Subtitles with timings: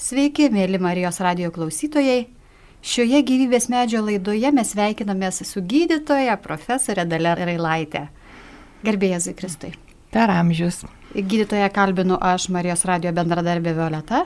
[0.00, 2.22] Sveiki, mėly Marijos radio klausytojai.
[2.80, 8.06] Šioje gyvybės medžio laidoje mes sveikinamės su gydytoja profesorė Dalė Railaitė.
[8.86, 9.74] Garbėjai Zikristui.
[10.08, 10.86] Per amžius.
[11.12, 14.22] Gydytoja kalbinu aš, Marijos radio bendradarbė Violeta.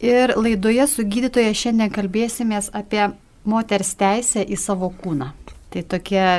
[0.00, 3.10] Ir laidoje su gydytoja šiandien kalbėsimės apie
[3.44, 5.34] moters teisę į savo kūną.
[5.68, 6.30] Tai tokia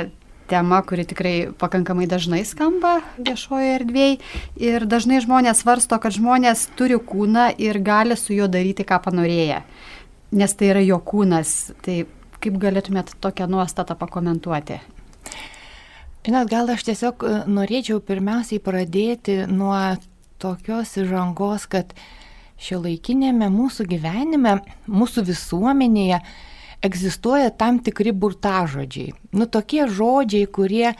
[0.50, 4.20] tema, kuri tikrai pakankamai dažnai skamba viešoje erdvėje.
[4.60, 9.62] Ir dažnai žmonės svarsto, kad žmonės turi kūną ir gali su juo daryti, ką panorėję.
[10.36, 11.72] Nes tai yra jo kūnas.
[11.86, 12.02] Tai
[12.40, 14.80] kaip galėtumėt tokią nuostatą pakomentuoti?
[16.26, 19.72] Žinot, gal aš tiesiog e, norėčiau pirmiausiai pradėti nuo
[20.40, 21.94] tokios įžangos, kad
[22.60, 26.20] šio laikinėme mūsų gyvenime, mūsų visuomenėje,
[26.82, 29.14] egzistuoja tam tikri burtažodžiai.
[29.36, 30.94] Nu, tokie žodžiai, kurie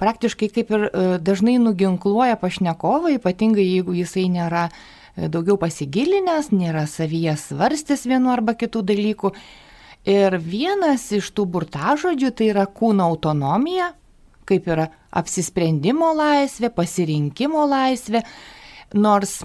[0.00, 6.84] praktiškai kaip ir e, dažnai nuginkluoja pašnekovą, ypatingai jeigu jisai nėra e, daugiau pasigilinęs, nėra
[6.90, 9.32] savyje svarstęs vienu arba kitų dalykų.
[10.10, 13.94] Ir vienas iš tų burtažodžių tai yra kūno autonomija,
[14.44, 18.20] kaip yra apsisprendimo laisvė, pasirinkimo laisvė,
[19.00, 19.38] nors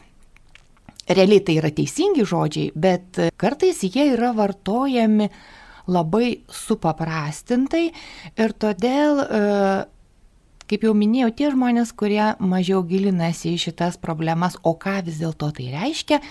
[1.07, 5.29] realiai tai yra teisingi žodžiai, bet kartais jie yra vartojami
[5.89, 7.89] labai supaprastintai
[8.37, 9.41] ir todėl, e,
[10.69, 15.51] kaip jau minėjau, tie žmonės, kurie mažiau gilinasi į šitas problemas, o ką vis dėlto
[15.57, 16.21] tai reiškia,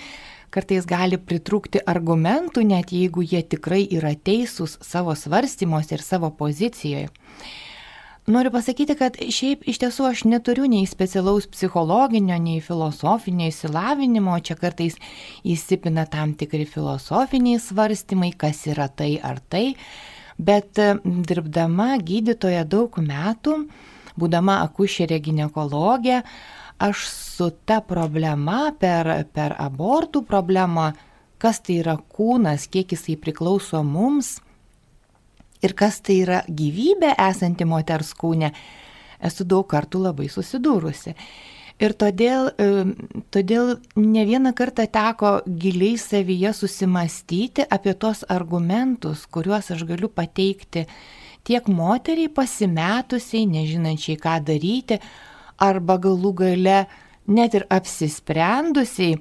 [0.54, 7.10] kartais gali pritrūkti argumentų, net jeigu jie tikrai yra teisūs savo svarstymuose ir savo pozicijoje.
[8.28, 14.52] Noriu pasakyti, kad šiaip iš tiesų aš neturiu nei specialaus psichologinio, nei filosofinio įsilavinimo, čia
[14.60, 14.98] kartais
[15.48, 19.62] įsipina tam tikri filosofiniai svarstymai, kas yra tai ar tai,
[20.36, 23.54] bet dirbdama gydytoja daug metų,
[24.20, 26.18] būdama akušerė gynekologė,
[26.84, 30.90] aš su ta problema per, per abortų problemą,
[31.40, 34.34] kas tai yra kūnas, kiek jisai priklauso mums,
[35.62, 38.52] ir kas tai yra gyvybė esanti moters kūne,
[39.24, 41.14] esu daug kartų labai susidūrusi.
[41.78, 42.48] Ir todėl,
[43.30, 50.88] todėl ne vieną kartą teko giliai savyje susimastyti apie tos argumentus, kuriuos aš galiu pateikti
[51.46, 54.98] tiek moteriai pasimetusiai, nežinančiai ką daryti,
[55.62, 56.80] arba galų gale
[57.30, 59.20] net ir apsisprendusiai,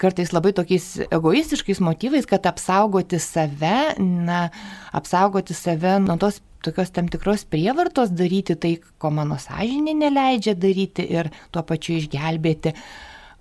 [0.00, 4.48] kartais labai tokiais egoistiškais motyvais, kad apsaugoti save, na,
[4.96, 11.04] apsaugoti save nuo tos tokios tam tikros prievartos daryti tai, ko mano sąžinė neleidžia daryti
[11.14, 12.74] ir tuo pačiu išgelbėti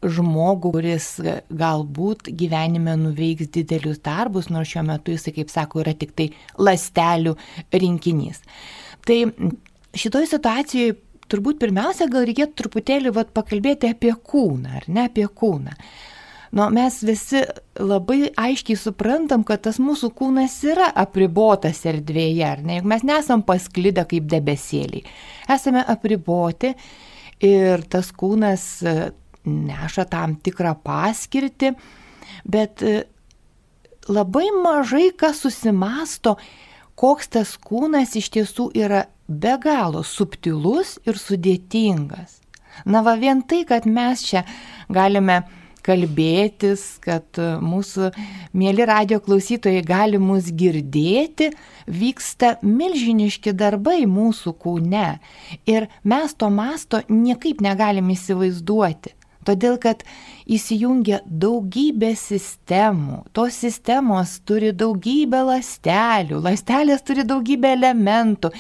[0.06, 1.08] žmogų, kuris
[1.50, 6.30] galbūt gyvenime nuveiks didelius darbus, nors šiuo metu jisai, kaip sako, yra tik tai
[6.62, 7.34] lastelių
[7.74, 8.44] rinkinys.
[9.08, 9.18] Tai
[9.98, 11.00] šitoje situacijoje
[11.32, 15.74] turbūt pirmiausia gal reikėtų truputėlį vat, pakalbėti apie kūną, ar ne apie kūną.
[16.52, 17.42] Nu, mes visi
[17.80, 22.80] labai aiškiai suprantam, kad tas mūsų kūnas yra apribotas erdvėje, ar ne?
[22.80, 25.04] Juk mes nesam pasklidę kaip debesėliai.
[25.52, 26.72] Esame apriboti
[27.44, 28.96] ir tas kūnas e,
[29.48, 31.74] neša tam tikrą paskirtį,
[32.48, 33.04] bet e,
[34.08, 36.38] labai mažai kas susimasto,
[36.98, 42.40] koks tas kūnas iš tiesų yra be galo subtilus ir sudėtingas.
[42.86, 44.44] Na va vien tai, kad mes čia
[44.94, 45.42] galime
[45.88, 48.12] kalbėtis, kad mūsų
[48.58, 51.52] mėly radio klausytojai gali mus girdėti,
[51.88, 55.08] vyksta milžiniški darbai mūsų kūne
[55.70, 59.16] ir mes to masto niekaip negalim įsivaizduoti.
[59.48, 60.02] Todėl, kad
[60.44, 63.22] įsijungia daugybė sistemų.
[63.32, 68.52] Tos sistemos turi daugybę lastelių, lastelės turi daugybę elementų,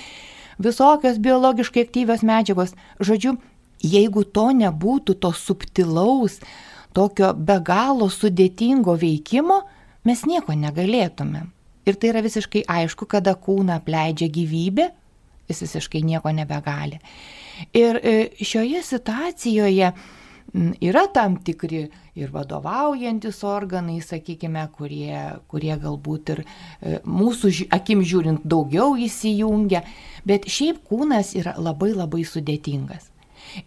[0.63, 2.71] visokios biologiškai aktyvios medžiagos.
[3.03, 3.35] Žodžiu,
[3.83, 6.39] jeigu to nebūtų, to subtilaus,
[6.97, 9.61] tokio be galo sudėtingo veikimo,
[10.07, 11.51] mes nieko negalėtumėm.
[11.87, 14.89] Ir tai yra visiškai aišku, kada kūną apleidžia gyvybė,
[15.47, 16.99] jis visiškai nieko nebegali.
[17.77, 19.93] Ir e, šioje situacijoje
[20.83, 21.85] yra tam tikri
[22.17, 25.15] ir vadovaujantis organai, sakykime, kurie,
[25.47, 29.83] kurie galbūt ir e, mūsų akim žiūrint daugiau įsijungia,
[30.27, 33.11] bet šiaip kūnas yra labai labai sudėtingas.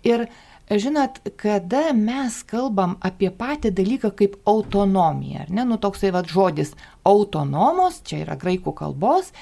[0.04, 0.26] Ir
[0.70, 6.76] Žinot, kada mes kalbam apie patį dalyką kaip autonomija, ar ne, nu toksai vad žodis
[7.02, 9.32] autonomos, čia yra graikų kalbos,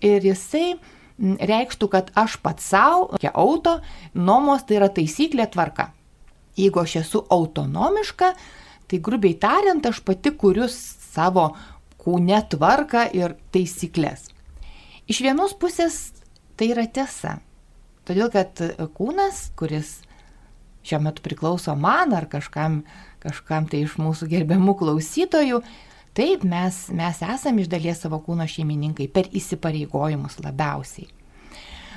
[0.00, 0.78] ir jisai
[1.20, 3.76] reikštų, kad aš pats savo, kia auto,
[4.16, 5.90] nomos tai yra taisyklė tvarka.
[6.56, 8.32] Jeigu aš esu autonomiška,
[8.88, 11.50] tai grubiai tariant, aš pati kuriu savo
[12.00, 14.30] kūne tvarką ir taisyklės.
[15.04, 16.14] Iš vienos pusės
[16.56, 17.42] tai yra tiesa.
[18.08, 18.56] Todėl, kad
[18.96, 19.98] kūnas, kuris
[20.86, 22.82] šiuo metu priklauso man ar kažkam,
[23.22, 25.62] kažkam tai iš mūsų gerbiamų klausytojų.
[26.18, 31.06] Taip, mes, mes esame iš dalies savo kūno šeimininkai per įsipareigojimus labiausiai.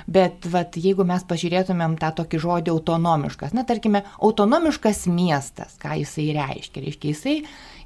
[0.06, 6.32] Bet vat, jeigu mes pažiūrėtumėm tą tokį žodį autonomiškas, na tarkime, autonomiškas miestas, ką jisai
[6.34, 6.82] reiškia?
[6.82, 7.36] Reiškia, jisai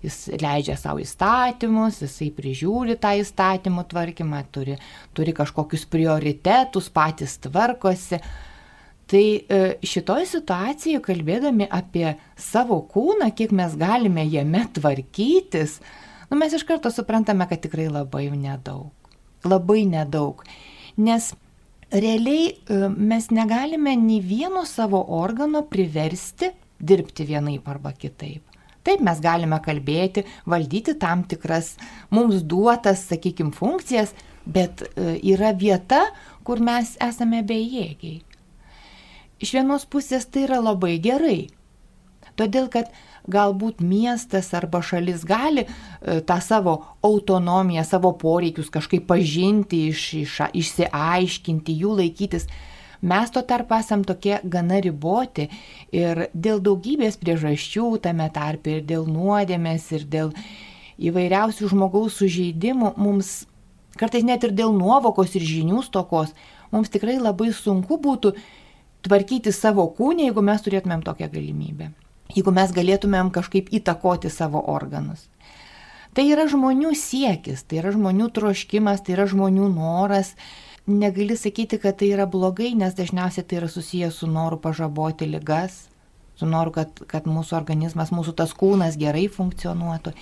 [0.05, 4.79] jis leidžia savo įstatymus, jisai prižiūri tą įstatymų tvarkymą, turi,
[5.17, 8.21] turi kažkokius prioritetus, patys tvarkosi.
[9.07, 15.79] Tai e, šitoje situacijoje, kalbėdami apie savo kūną, kiek mes galime jame tvarkytis,
[16.31, 18.91] nu, mes iš karto suprantame, kad tikrai labai nedaug.
[19.47, 20.43] Labai nedaug.
[20.99, 21.31] Nes
[21.95, 26.51] realiai e, mes negalime nei vieno savo organo priversti
[26.83, 28.43] dirbti vienaip arba kitaip.
[28.87, 31.77] Taip mes galime kalbėti, valdyti tam tikras
[32.11, 34.15] mums duotas, sakykime, funkcijas,
[34.47, 36.09] bet e, yra vieta,
[36.47, 38.25] kur mes esame bejėgiai.
[39.43, 41.49] Iš vienos pusės tai yra labai gerai,
[42.41, 42.89] todėl kad
[43.29, 50.39] galbūt miestas arba šalis gali e, tą savo autonomiją, savo poreikius kažkaip pažinti, iš, iš,
[50.63, 52.49] išsiaiškinti, jų laikytis.
[53.07, 55.51] Mes to tarp esam tokie gana riboti
[55.93, 60.33] ir dėl daugybės priežasčių, tame tarp ir dėl nuodėmės, ir dėl
[60.97, 63.43] įvairiausių žmogaus sužeidimų, mums
[64.01, 66.33] kartais net ir dėl nuovokos ir žinių stokos,
[66.73, 68.33] mums tikrai labai sunku būtų
[69.05, 71.93] tvarkyti savo kūnį, jeigu mes turėtumėm tokią galimybę
[72.35, 75.27] jeigu mes galėtumėm kažkaip įtakoti savo organus.
[76.17, 80.33] Tai yra žmonių siekis, tai yra žmonių troškimas, tai yra žmonių noras.
[80.87, 85.89] Negali sakyti, kad tai yra blogai, nes dažniausiai tai yra susijęs su noru pažaboti ligas,
[86.39, 90.15] su noru, kad, kad mūsų organizmas, mūsų tas kūnas gerai funkcionuotų.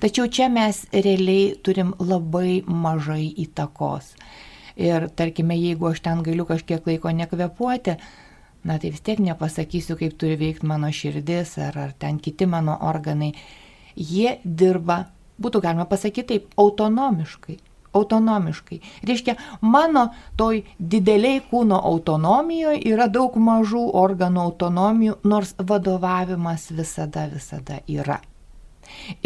[0.00, 4.14] Tačiau čia mes realiai turim labai mažai įtakos.
[4.80, 7.96] Ir tarkime, jeigu aš ten galiu kažkiek laiko nekvepuoti,
[8.64, 12.78] na tai vis tiek nepasakysiu, kaip turi veikti mano širdis ar, ar ten kiti mano
[12.88, 13.34] organai.
[13.96, 15.02] Jie dirba,
[15.40, 17.58] būtų galima pasakyti taip, autonomiškai.
[17.92, 18.78] Autonomiškai.
[19.08, 19.34] Reiškia,
[19.66, 20.06] mano
[20.38, 28.20] toj dideliai kūno autonomijoje yra daug mažų organų autonomijų, nors vadovavimas visada, visada yra.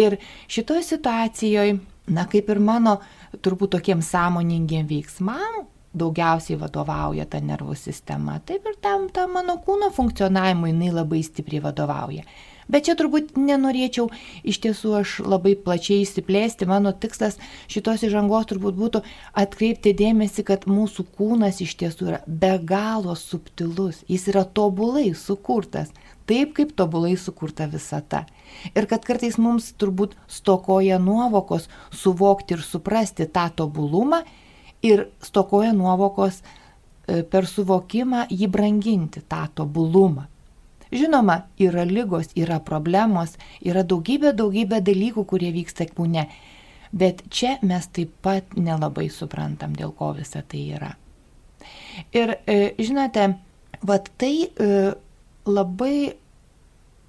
[0.01, 0.17] Ir
[0.49, 2.99] šitoje situacijoje, na kaip ir mano
[3.45, 5.65] turbūt tokiem sąmoningiem veiksmam,
[5.95, 8.41] daugiausiai vadovauja ta nervų sistema.
[8.47, 12.27] Taip ir tam, tam mano kūno funkcionavimui jinai labai stipriai vadovauja.
[12.69, 14.09] Bet čia turbūt nenorėčiau
[14.49, 16.69] iš tiesų aš labai plačiai įsiplėsti.
[16.69, 17.37] Mano tikslas
[17.69, 19.03] šitos įžangos turbūt būtų
[19.37, 24.01] atkreipti dėmesį, kad mūsų kūnas iš tiesų yra be galo subtilus.
[24.09, 25.93] Jis yra tobulai sukurtas.
[26.25, 28.25] Taip kaip tobulai sukurta visata.
[28.73, 34.23] Ir kad kartais mums turbūt stokoja nuovokos suvokti ir suprasti tą tobulumą
[34.85, 40.29] ir stokoja nuovokos e, per suvokimą jį branginti, tą tobulumą.
[40.95, 43.35] Žinoma, yra lygos, yra problemos,
[43.67, 46.29] yra daugybė, daugybė dalykų, kurie vyksta kūne,
[46.95, 50.93] bet čia mes taip pat nelabai suprantam, dėl ko visa tai yra.
[52.15, 53.33] Ir e, žinote,
[53.83, 54.69] vat tai e,
[55.47, 56.17] labai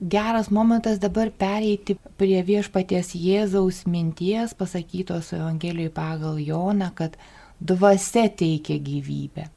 [0.01, 7.15] geras momentas dabar pereiti prie viešpaties Jėzaus minties pasakytos Evangelijoje pagal Joną, kad
[7.59, 9.47] dvasia teikia gyvybę.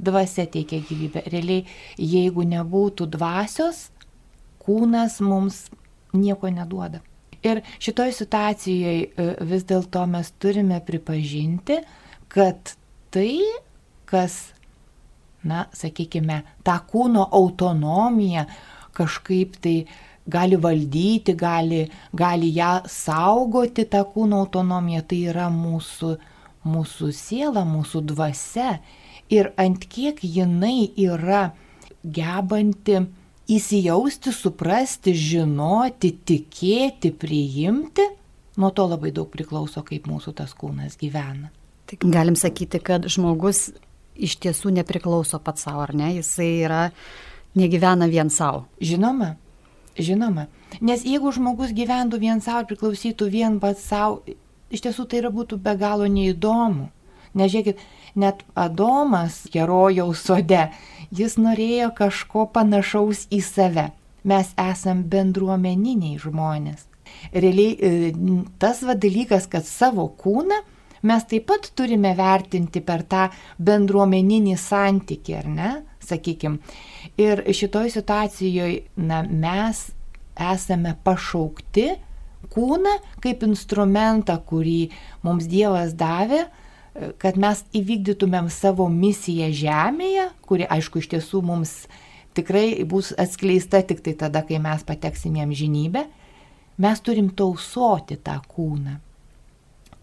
[0.00, 1.26] Dvasia teikia gyvybę.
[1.28, 1.66] Realiai,
[1.98, 3.90] jeigu nebūtų dvasios,
[4.64, 5.66] kūnas mums
[6.16, 7.02] nieko neduoda.
[7.44, 11.78] Ir šitoje situacijoje vis dėlto mes turime pripažinti,
[12.32, 12.74] kad
[13.12, 13.40] tai,
[14.08, 14.52] kas,
[15.44, 18.46] na, sakykime, tą kūno autonomiją
[18.96, 19.76] kažkaip tai
[20.30, 26.16] gali valdyti, gali, gali ją saugoti, tą kūno autonomiją, tai yra mūsų
[26.66, 28.78] mūsų siela, mūsų dvasia
[29.32, 31.50] ir ant kiek jinai yra
[32.04, 33.00] gebanti
[33.50, 38.06] įsijausti, suprasti, žinoti, tikėti, priimti,
[38.60, 41.50] nuo to labai daug priklauso, kaip mūsų tas kūnas gyvena.
[42.04, 43.70] Galim sakyti, kad žmogus
[44.14, 46.12] iš tiesų nepriklauso pats savo, ar ne?
[46.18, 46.82] Jisai yra,
[47.58, 48.66] negyvena vien savo.
[48.80, 49.34] Žinoma,
[49.98, 50.46] žinoma.
[50.80, 54.22] Nes jeigu žmogus gyventų vien savo, priklausytų vien pats savo,
[54.70, 56.90] iš tiesų tai yra būtų be galo neįdomu.
[57.34, 57.78] Nes žiūrėkit,
[58.18, 60.64] net Adomas herojaus sode,
[61.14, 63.90] jis norėjo kažko panašaus į save.
[64.26, 66.84] Mes esam bendruomeniniai žmonės.
[67.32, 68.10] Realiai e,
[68.62, 70.60] tas va dalykas, kad savo kūną
[71.06, 73.28] mes taip pat turime vertinti per tą
[73.58, 75.70] bendruomeninį santykį, ar ne,
[76.04, 76.60] sakykime.
[77.20, 79.88] Ir šitoj situacijoje, na, mes
[80.40, 81.88] esame pašaukti
[82.50, 84.90] kūną kaip instrumentą, kurį
[85.26, 86.46] mums Dievas davė,
[87.22, 91.74] kad mes įvykdytumėm savo misiją žemėje, kuri aišku iš tiesų mums
[92.36, 96.04] tikrai bus atskleista tik tai tada, kai mes pateksime į žinybę,
[96.80, 98.98] mes turim tausoti tą kūną.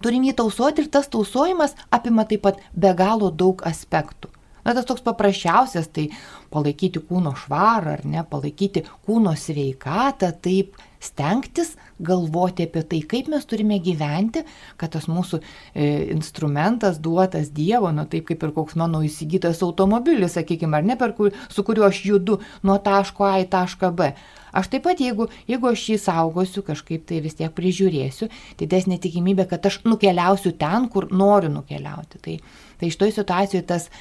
[0.04, 4.30] Turim jį tausoti ir tas tausojimas apima taip pat be galo daug aspektų.
[4.68, 6.10] Na, tas toks paprasčiausias, tai
[6.52, 13.48] palaikyti kūno švarą ar ne, palaikyti kūno sveikatą, taip stengtis galvoti apie tai, kaip mes
[13.48, 14.44] turime gyventi,
[14.76, 20.36] kad tas mūsų e, instrumentas duotas Dievo, nu taip kaip ir koks mano įsigytas automobilis,
[20.36, 24.12] sakykime, ar ne, kur, su kuriuo aš judu nuo taško A į tašką B.
[24.58, 29.48] Aš taip pat, jeigu, jeigu aš jį saugosiu, kažkaip tai vis tiek prižiūrėsiu, didesnė tikimybė,
[29.52, 32.22] kad aš nukeliausiu ten, kur noriu nukeliauti.
[32.24, 32.38] Tai,
[32.80, 33.92] tai iš toj situacijoje tas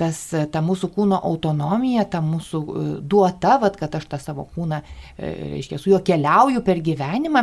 [0.00, 0.18] tas,
[0.52, 4.78] ta mūsų kūno autonomija, ta mūsų e, duota, vat, kad aš tą savo kūną,
[5.18, 7.42] reiškia, su juo keliauju per gyvenimą,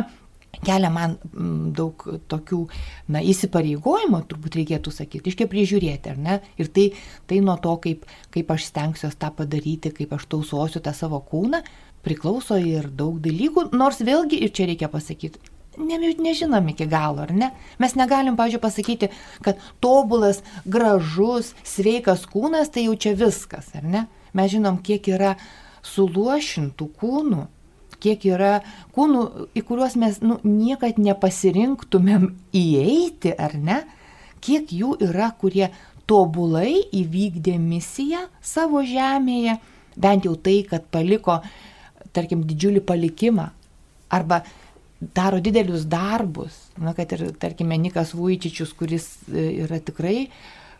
[0.64, 1.16] kelia man
[1.76, 2.60] daug tokių,
[3.14, 6.38] na, įsipareigojimų, turbūt reikėtų sakyti, iškia prižiūrėti, ar ne?
[6.58, 6.88] Ir tai,
[7.30, 11.62] tai nuo to, kaip, kaip aš stengsiuosi tą padaryti, kaip aš tausosiu tą savo kūną,
[12.06, 15.40] priklauso ir daug dalykų, nors vėlgi, ir čia reikia pasakyti,
[15.78, 17.50] ne, nežinom iki galo, ar ne?
[17.82, 19.10] Mes negalim, pažiūrėjau, pasakyti,
[19.44, 24.06] kad tobulas, gražus, sveikas kūnas tai jau čia viskas, ar ne?
[24.36, 25.36] Mes žinom, kiek yra
[25.86, 27.44] suluošintų kūnų,
[28.02, 28.58] kiek yra
[28.96, 29.22] kūnų,
[29.58, 33.82] į kuriuos mes nu, niekad nepasirinktumėm įeiti, ar ne?
[34.44, 35.70] Kiek jų yra, kurie
[36.08, 39.58] tobulai įvykdė misiją savo žemėje,
[39.98, 41.40] bent jau tai, kad paliko,
[42.16, 43.50] tarkim, didžiulį palikimą.
[44.14, 44.42] Arba
[45.14, 50.28] daro didelius darbus, na, kad ir, tarkime, Nikas Vujčičius, kuris e, yra tikrai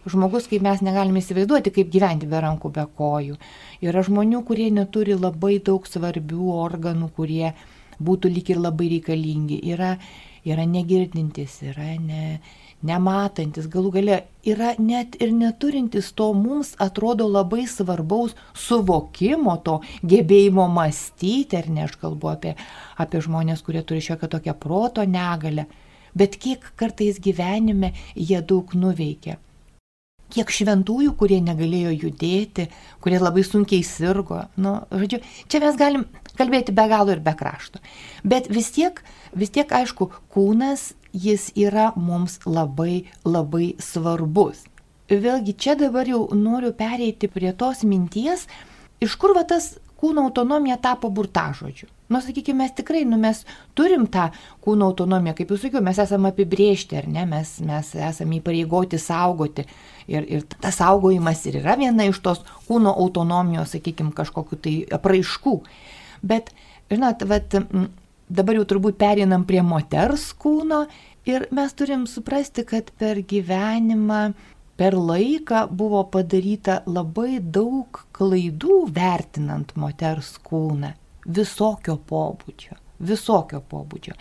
[0.08, 3.36] žmogus, kaip mes negalime įsivaizduoti, kaip gyventi be rankų, be kojų.
[3.84, 7.52] Yra žmonių, kurie neturi labai daug svarbių organų, kurie
[8.02, 9.60] būtų lyg ir labai reikalingi.
[9.74, 9.96] Yra,
[10.48, 12.38] yra negirdintis, yra ne,
[12.86, 20.68] nematantis, galų gale yra net ir neturintis to mums atrodo labai svarbaus suvokimo, to gebėjimo
[20.70, 22.54] mąstyti, ar ne aš kalbu apie,
[22.98, 25.66] apie žmonės, kurie turi šiokią tokią proto negalę,
[26.14, 29.38] bet kiek kartais gyvenime jie daug nuveikia.
[30.28, 32.66] Kiek šventųjų, kurie negalėjo judėti,
[33.00, 34.42] kurie labai sunkiai sirgo.
[34.60, 36.04] Nu, žodžiu, čia mes galim
[36.36, 37.80] kalbėti be galo ir be krašto.
[38.28, 39.00] Bet vis tiek,
[39.32, 44.64] vis tiek aišku, kūnas jis yra mums labai labai svarbus.
[45.08, 48.44] Vėlgi čia dabar jau noriu pereiti prie tos minties,
[49.00, 51.88] iš kur va tas kūno autonomija tapo burtažodžiu.
[52.08, 53.42] Nu, sakykime, mes tikrai, nu, mes
[53.76, 54.28] turim tą
[54.64, 59.66] kūno autonomiją, kaip jau sakiau, mes esame apibriežti, ar ne, mes, mes esame įpareigoti saugoti.
[60.08, 65.56] Ir, ir tas saugojimas ir yra viena iš tos kūno autonomijos, sakykime, kažkokiu tai apraiškų.
[66.32, 66.54] Bet,
[66.88, 67.58] žinot, vat,
[68.28, 70.84] dabar jau turbūt perinam prie moters kūno
[71.28, 74.22] ir mes turim suprasti, kad per gyvenimą,
[74.78, 80.94] per laiką buvo padaryta labai daug klaidų vertinant moters kūną
[81.28, 84.14] visokio pobūdžio, visokio pobūdžio.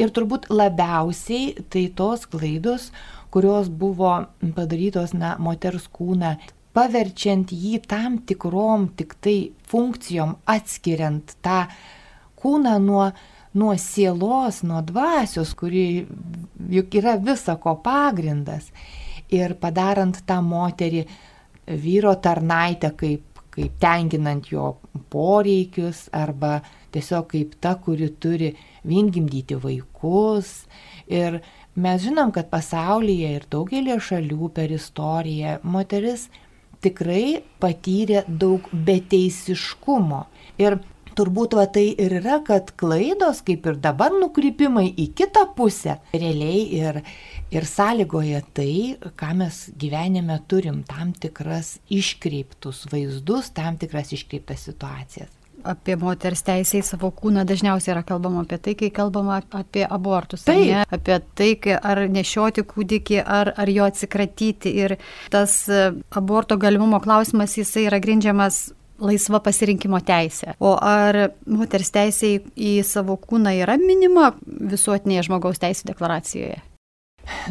[0.00, 2.88] Ir turbūt labiausiai tai tos klaidos,
[3.32, 4.14] kurios buvo
[4.56, 6.36] padarytos, na, moters kūną,
[6.72, 9.36] paverčiant jį tam tikrom tik tai
[9.68, 11.66] funkcijom, atskiriant tą
[12.40, 13.10] kūną nuo
[13.54, 16.06] nuo sielos, nuo dvasios, kuri
[16.72, 18.70] juk yra visako pagrindas.
[19.32, 21.06] Ir padarant tą moterį
[21.82, 24.76] vyro tarnaitę kaip, kaip tenginant jo
[25.12, 26.60] poreikius arba
[26.92, 28.52] tiesiog kaip ta, kuri turi
[28.88, 30.66] vingimdyti vaikus.
[31.08, 31.40] Ir
[31.74, 36.28] mes žinom, kad pasaulyje ir daugelį šalių per istoriją moteris
[36.82, 40.24] tikrai patyrė daug beteisiškumo.
[40.60, 40.80] Ir
[41.16, 46.64] turbūt va tai ir yra, kad klaidos, kaip ir dabar nukrypimai į kitą pusę, realiai
[46.78, 47.02] ir,
[47.54, 48.72] ir sąlygoja tai,
[49.18, 56.80] ką mes gyvenime turim, tam tikras iškreiptus vaizdus, tam tikras iškreiptas situacijas apie moters teisę
[56.80, 60.44] į savo kūną dažniausiai yra kalbama apie tai, kai kalbama apie abortus.
[60.46, 60.58] Tai.
[60.82, 64.74] Apie tai, ar nešioti kūdikį, ar, ar jo atsikratyti.
[64.82, 64.96] Ir
[65.32, 65.62] tas
[66.10, 68.64] aborto galimumo klausimas, jisai yra grindžiamas
[69.02, 70.56] laisva pasirinkimo teisė.
[70.62, 76.60] O ar moters teisė į savo kūną yra minima visuotinėje žmogaus teisų deklaracijoje?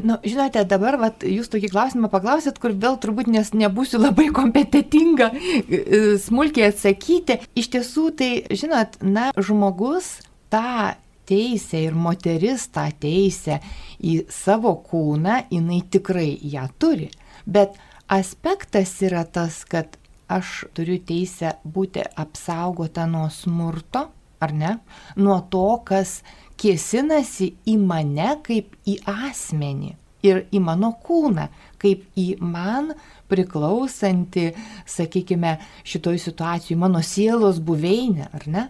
[0.04, 5.30] Nu, žinote, dabar vat, jūs tokį klausimą paklausėt, kur vėl turbūt nes nebūsiu labai kompetitinga
[5.32, 7.40] e, smulkiai atsakyti.
[7.56, 10.18] Iš tiesų, tai, žinot, na, žmogus
[10.52, 10.92] tą
[11.30, 13.62] teisę ir moteris tą teisę
[14.04, 17.08] į savo kūną, jinai tikrai ją turi.
[17.48, 17.80] Bet
[18.12, 19.96] aspektas yra tas, kad
[20.38, 24.08] aš turiu teisę būti apsaugota nuo smurto,
[24.42, 24.76] ar ne?
[25.16, 26.22] Nuo to, kas
[26.62, 29.98] kėsinasi į mane kaip į asmenį.
[30.22, 31.48] ir į mano kūną,
[31.82, 32.92] kaip į man
[33.32, 34.52] priklausanti,
[34.86, 38.68] sakykime, šitoj situacijai mano sielos buveinė, ar ne?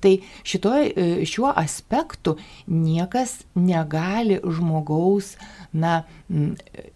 [0.00, 0.14] Tai
[0.48, 5.34] šitoj, e, šiuo aspektu niekas negali žmogaus,
[5.72, 6.02] na,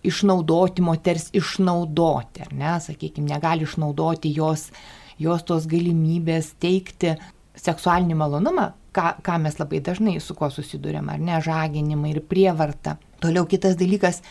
[0.02, 4.70] išnaudoti, moters išnaudoti, ar ne, sakykime, negali išnaudoti jos,
[5.20, 7.14] jos tos galimybės teikti
[7.60, 12.96] seksualinį malonumą, ką, ką mes labai dažnai su kuo susidurėm, ar ne, žaginimą ir prievartą.
[13.22, 14.22] Toliau kitas dalykas,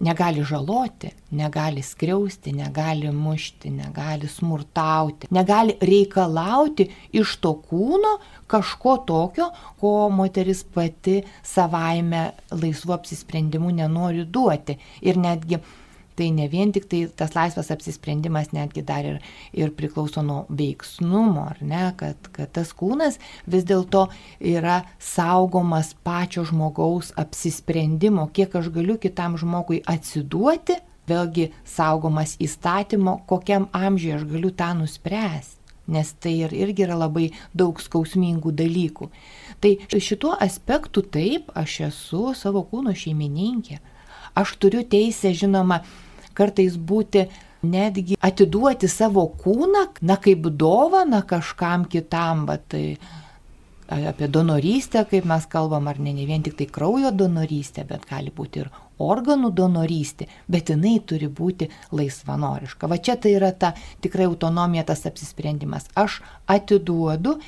[0.00, 8.16] negali žaloti, negali skriausti, negali mušti, negali smurtauti, negali reikalauti iš to kūno
[8.50, 14.78] kažko tokio, ko moteris pati savaime laisvu apsisprendimu nenori duoti.
[15.00, 15.60] Ir netgi
[16.20, 19.20] tai ne vien tik tai tas laisvas apsisprendimas netgi dar ir,
[19.56, 23.16] ir priklauso nuo veiksnumo, ar ne, kad, kad tas kūnas
[23.48, 24.06] vis dėlto
[24.52, 30.76] yra saugomas pačio žmogaus apsisprendimo, kiek aš galiu kitam žmogui atsiduoti,
[31.10, 35.58] vėlgi saugomas įstatymo, kokiam amžiui aš galiu tą nuspręsti
[35.90, 39.08] nes tai ir, irgi yra labai daug skausmingų dalykų.
[39.60, 43.80] Tai šituo aspektu taip, aš esu savo kūno šeimininkė.
[44.38, 45.80] Aš turiu teisę, žinoma,
[46.40, 47.28] kartais būti
[47.62, 52.84] netgi atiduoti savo kūną, na kaip dovana kažkam kitam, bet tai
[53.90, 58.30] apie donorystę, kaip mes kalbam, ar ne, ne vien tik tai kraujo donorystė, bet gali
[58.34, 58.70] būti ir
[59.02, 62.88] organų donorystė, bet jinai turi būti laisvanoriška.
[62.90, 63.72] Va čia tai yra ta
[64.04, 65.88] tikrai autonomija, tas apsisprendimas.
[65.98, 67.40] Aš atiduodu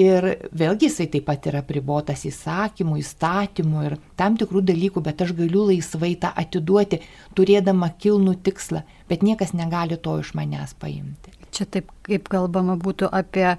[0.00, 0.24] Ir
[0.56, 5.66] vėlgi jisai taip pat yra pribotas įsakymų, įstatymų ir tam tikrų dalykų, bet aš galiu
[5.68, 7.02] laisvai tą atiduoti,
[7.36, 11.36] turėdama kilnų tikslą, bet niekas negali to iš manęs paimti.
[11.52, 13.50] Čia taip, kaip kalbama būtų apie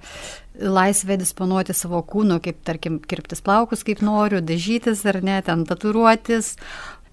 [0.58, 6.56] laisvę disponuoti savo kūnu, kaip tarkim kirptis plaukus, kaip noriu, dažytis ar ne, ten tatuiruotis.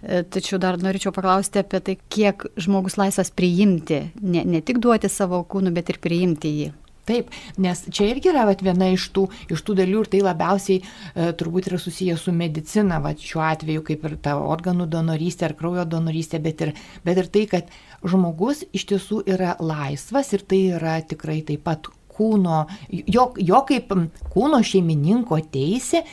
[0.00, 5.12] E, tačiau dar norėčiau paklausti apie tai, kiek žmogus laisvas priimti, ne, ne tik duoti
[5.12, 6.70] savo kūnu, bet ir priimti jį.
[7.10, 10.78] Taip, nes čia irgi yra vat, viena iš tų, iš tų dalių ir tai labiausiai
[10.78, 15.56] e, turbūt yra susijęs su medicina, vat, šiuo atveju kaip ir ta organų donorystė ar
[15.58, 16.74] kraujo donorystė, bet ir,
[17.06, 17.72] bet ir tai, kad
[18.06, 23.94] žmogus iš tiesų yra laisvas ir tai yra tikrai taip pat kūno, jo, jo kaip
[24.34, 26.04] kūno šeimininko teisė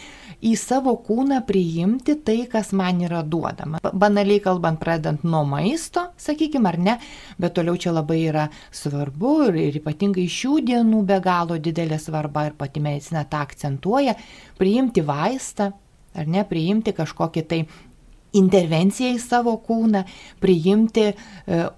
[0.46, 3.82] į savo kūną priimti tai, kas man yra duodama.
[3.82, 6.96] Banaliai kalbant, pradedant nuo maisto, sakykime, ar ne,
[7.42, 12.48] bet toliau čia labai yra svarbu ir, ir ypatingai šių dienų be galo didelė svarba
[12.50, 14.18] ir pati medicina tą akcentuoja,
[14.62, 15.72] priimti vaistą,
[16.18, 17.64] ar ne, priimti kažkokį tai
[18.38, 20.04] intervenciją į savo kūną,
[20.44, 21.14] priimti e,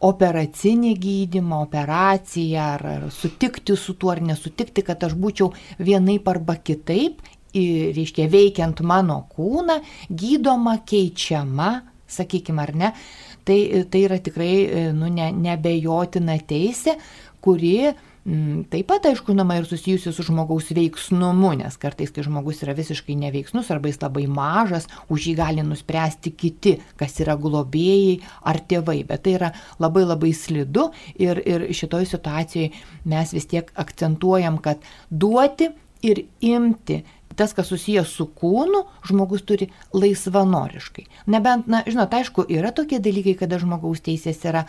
[0.06, 6.58] operacinį gydimą, operaciją, ar, ar sutikti su tuo ar nesutikti, kad aš būčiau vienaip arba
[6.60, 7.22] kitaip
[7.53, 11.71] reiškia, veikiant mano kūną, gydoma, keičiama,
[12.09, 12.91] sakykime, ar ne,
[13.45, 14.53] tai, tai yra tikrai
[14.97, 16.97] nu, ne, nebejotina teisė,
[17.43, 17.91] kuri
[18.29, 22.75] m, taip pat, aišku, nama ir susijusi su žmogaus veiksnumu, nes kartais, kai žmogus yra
[22.77, 28.62] visiškai neveiksnus arba jis labai mažas, už jį gali nuspręsti kiti, kas yra globėjai ar
[28.69, 32.73] tėvai, bet tai yra labai labai slidu ir, ir šitoj situacijoje
[33.09, 35.71] mes vis tiek akcentuojam, kad duoti
[36.05, 37.01] ir imti
[37.39, 41.06] tas, kas susijęs su kūnu, žmogus turi laisvanoriškai.
[41.32, 44.65] Nebent, na, žinot, aišku, yra tokie dalykai, kada žmogaus teisės yra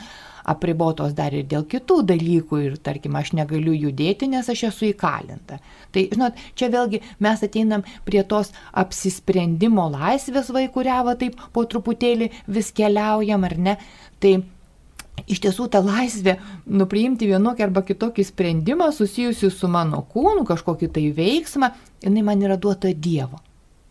[0.50, 5.58] apribotos dar ir dėl kitų dalykų ir, tarkim, aš negaliu judėti, nes aš esu įkalinta.
[5.92, 8.54] Tai, žinot, čia vėlgi mes ateinam prie tos
[8.84, 13.76] apsisprendimo laisvės vaikuriavo, taip po truputėlį vis keliaujam, ar ne?
[14.22, 14.38] Tai
[15.28, 21.06] iš tiesų ta laisvė nupriimti vienokį arba kitokį sprendimą susijusiu su mano kūnu, kažkokį tai
[21.16, 21.72] veiksmą,
[22.04, 23.40] jinai man yra duota Dievo.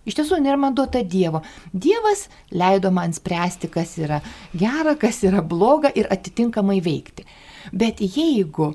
[0.08, 1.44] Iš tiesų, jinai man duota Dievo.
[1.74, 4.22] Dievas leido man spręsti, kas yra
[4.58, 7.28] gera, kas yra bloga ir atitinkamai veikti.
[7.76, 8.74] Bet jeigu,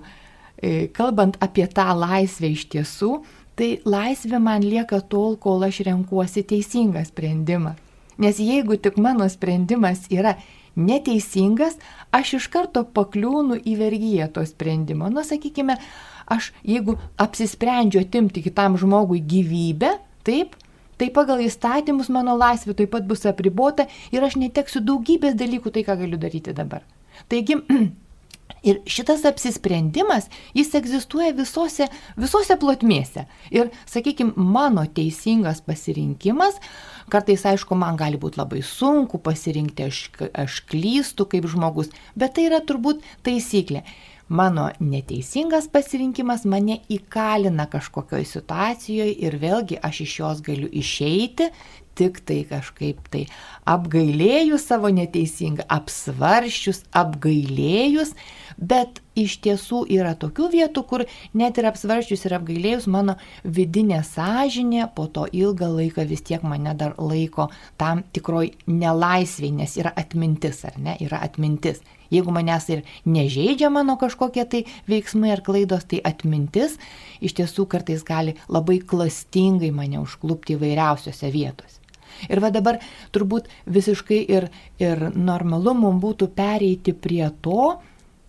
[0.63, 3.17] e, kalbant apie tą laisvę iš tiesų,
[3.59, 7.75] tai laisvė man lieka tol, kol aš renkuosi teisingą sprendimą.
[8.19, 10.37] Nes jeigu tik mano sprendimas yra
[10.77, 11.79] neteisingas,
[12.15, 15.11] aš iš karto pakliūnu į vergyją to sprendimo.
[15.13, 15.79] Na, sakykime,
[16.31, 19.95] aš jeigu apsisprendžiu atimti kitam žmogui gyvybę,
[20.27, 20.57] taip,
[20.99, 25.87] tai pagal įstatymus mano laisvė taip pat bus apribota ir aš neteksiu daugybės dalykų tai,
[25.87, 26.85] ką galiu daryti dabar.
[27.31, 27.59] Taigi,
[28.65, 33.27] Ir šitas apsisprendimas, jis egzistuoja visose, visose plotmėse.
[33.53, 36.61] Ir, sakykime, mano teisingas pasirinkimas
[37.13, 40.01] Kartais, aišku, man gali būti labai sunku pasirinkti, aš,
[40.33, 43.85] aš klystu kaip žmogus, bet tai yra turbūt taisyklė.
[44.33, 51.51] Mano neteisingas pasirinkimas mane įkalina kažkokioje situacijoje ir vėlgi aš iš jos galiu išeiti
[51.99, 53.25] tik tai kažkaip tai
[53.71, 58.15] apgailėjus savo neteisingą, apsvaršius, apgailėjus,
[58.59, 61.05] bet iš tiesų yra tokių vietų, kur
[61.39, 66.75] net ir apsvaršius ir apgailėjus mano vidinė sąžinė po to ilgą laiką vis tiek mane
[66.79, 67.49] dar laiko
[67.81, 71.83] tam tikroj nelaisviai, nes yra atmintis, ar ne, yra atmintis.
[72.13, 76.77] Jeigu manęs ir nežaidžia mano kažkokie tai veiksmai ar klaidos, tai atmintis
[77.25, 81.84] iš tiesų kartais gali labai klastingai mane užklupti įvairiausiose vietose.
[82.29, 82.81] Ir va dabar
[83.15, 84.49] turbūt visiškai ir,
[84.83, 87.75] ir normalu mums būtų pereiti prie to,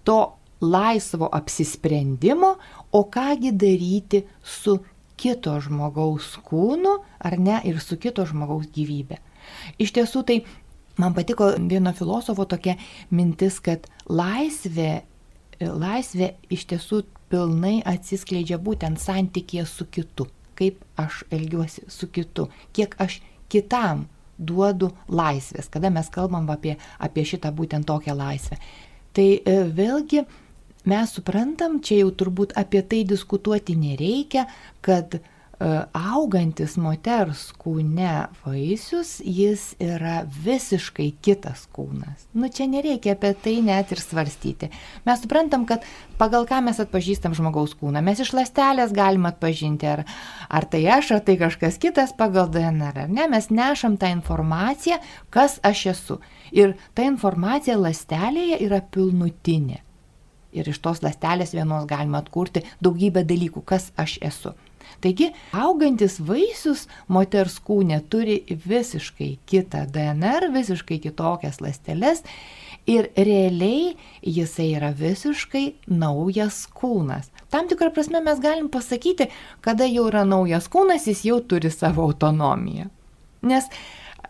[0.07, 0.19] to
[0.61, 2.55] laisvo apsisprendimo,
[2.91, 4.79] o kągi daryti su
[5.19, 9.19] kito žmogaus kūnu, ar ne, ir su kito žmogaus gyvybė.
[9.79, 10.39] Iš tiesų tai
[10.97, 12.77] Man patiko vieno filosofo tokia
[13.11, 15.03] mintis, kad laisvė,
[15.59, 20.29] laisvė iš tiesų pilnai atsiskleidžia būtent santykėje su kitu.
[20.55, 23.19] Kaip aš elgiuosi su kitu, kiek aš
[23.51, 24.05] kitam
[24.37, 28.57] duodu laisvės, kada mes kalbam apie, apie šitą būtent tokią laisvę.
[29.15, 30.25] Tai e, vėlgi
[30.91, 34.45] mes suprantam, čia jau turbūt apie tai diskutuoti nereikia,
[34.85, 35.19] kad
[35.59, 42.25] augantis moters kūne vaisius, jis yra visiškai kitas kūnas.
[42.35, 44.69] Nu čia nereikia apie tai net ir svarstyti.
[45.07, 45.85] Mes suprantam, kad
[46.19, 48.03] pagal ką mes atpažįstam žmogaus kūną.
[48.03, 50.03] Mes iš lastelės galim atpažinti, ar,
[50.49, 53.29] ar tai aš, ar tai kažkas kitas pagal DNR, ar ne.
[53.31, 54.99] Mes nešam tą informaciją,
[55.31, 56.19] kas aš esu.
[56.51, 59.81] Ir ta informacija lastelėje yra pilnutinė.
[60.55, 64.53] Ir iš tos lastelės vienos galima atkurti daugybę dalykų, kas aš esu.
[65.03, 72.23] Taigi, augantis vaisius moters kūne turi visiškai kitą DNR, visiškai kitokias ląsteles
[72.89, 77.31] ir realiai jisai yra visiškai naujas kūnas.
[77.49, 79.29] Tam tikrą prasme mes galim pasakyti,
[79.65, 82.89] kada jau yra naujas kūnas, jis jau turi savo autonomiją.
[83.45, 83.69] Nes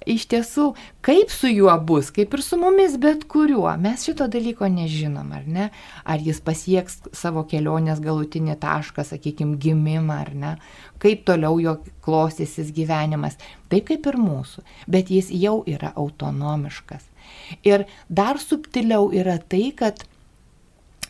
[0.06, 0.70] iš tiesų,
[1.06, 5.46] kaip su juo bus, kaip ir su mumis bet kuriuo, mes šito dalyko nežinom, ar
[5.50, 5.68] ne?
[6.06, 10.56] Ar jis pasieks savo kelionės galutinį tašką, sakykime, gimimą, ar ne?
[11.02, 13.40] Kaip toliau jo klostysis gyvenimas.
[13.70, 17.10] Taip kaip ir mūsų, bet jis jau yra autonomiškas.
[17.66, 20.06] Ir dar subtiliau yra tai, kad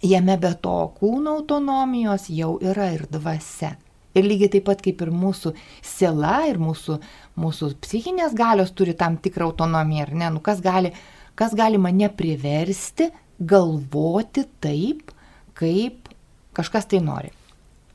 [0.05, 3.75] jame be to kūno autonomijos jau yra ir dvasia.
[4.15, 5.51] Ir lygiai taip pat kaip ir mūsų
[5.83, 6.97] siela ir mūsų,
[7.41, 10.31] mūsų psichinės galios turi tam tikrą autonomiją, ar ne?
[10.37, 10.93] Nu, kas, gali,
[11.35, 15.11] kas gali mane priversti galvoti taip,
[15.57, 16.09] kaip
[16.55, 17.31] kažkas tai nori.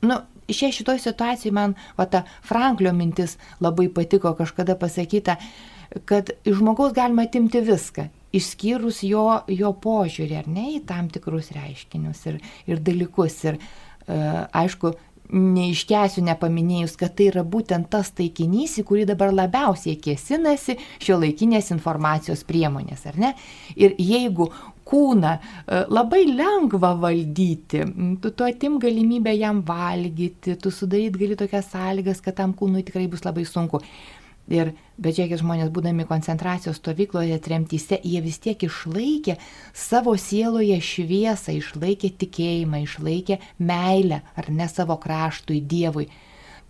[0.04, 0.20] Nu,
[0.52, 5.36] šia šitoj situacijai man, va ta Franklio mintis labai patiko kažkada pasakyta,
[6.04, 8.06] kad iš žmogaus galima atimti viską,
[8.36, 13.40] išskyrus jo, jo požiūrį, ar ne, į tam tikrus reiškinius ir, ir dalykus.
[13.48, 14.20] Ir e,
[14.62, 14.92] aišku,
[15.32, 21.70] neiškesiu nepaminėjus, kad tai yra būtent tas taikinys, į kurį dabar labiausiai kėsinasi šio laikinės
[21.74, 23.32] informacijos priemonės, ar ne?
[23.78, 24.50] Ir jeigu
[24.90, 27.84] kūną e, labai lengva valdyti,
[28.22, 33.06] tu, tu atim galimybę jam valgyti, tu sudaryt gali tokias sąlygas, kad tam kūnui tikrai
[33.10, 33.82] bus labai sunku.
[34.50, 39.36] Ir, bet žiūrėkit, žmonės būdami koncentracijos stovykloje, tremtyse, jie vis tiek išlaikė
[39.70, 46.08] savo sieloje šviesą, išlaikė tikėjimą, išlaikė meilę, ar ne savo kraštui, Dievui.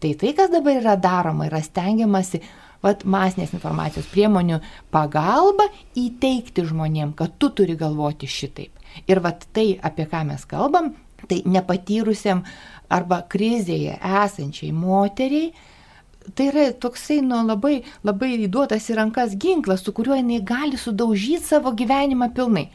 [0.00, 2.42] Tai tai, kas dabar yra daroma, yra stengiamasi
[2.84, 4.60] vat, masinės informacijos priemonių
[4.92, 8.76] pagalba įteikti žmonėm, kad tu turi galvoti šitaip.
[9.08, 10.92] Ir vat tai, apie ką mes kalbam,
[11.28, 12.44] tai nepatyrusiam
[12.92, 15.52] arba krizėje esančiai moteriai,
[16.34, 21.46] tai yra toksai nu, labai, labai įduotas į rankas ginklas, su kuriuo jinai gali sudaužyti
[21.46, 22.68] savo gyvenimą pilnai.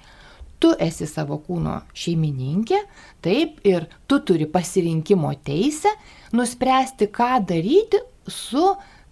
[0.59, 2.79] Tu esi savo kūno šeimininkė,
[3.25, 5.91] taip, ir tu turi pasirinkimo teisę
[6.35, 8.69] nuspręsti, ką daryti su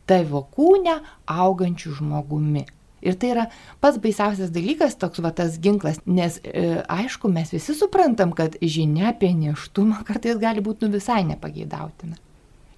[0.09, 2.65] tavo kūne augančiu žmogumi.
[3.03, 3.49] Ir tai yra
[3.83, 9.09] pats baisiausias dalykas, toks va tas ginklas, nes e, aišku, mes visi suprantam, kad žinia
[9.11, 12.15] apie neštumą kartais gali būti nu visai nepageidautina.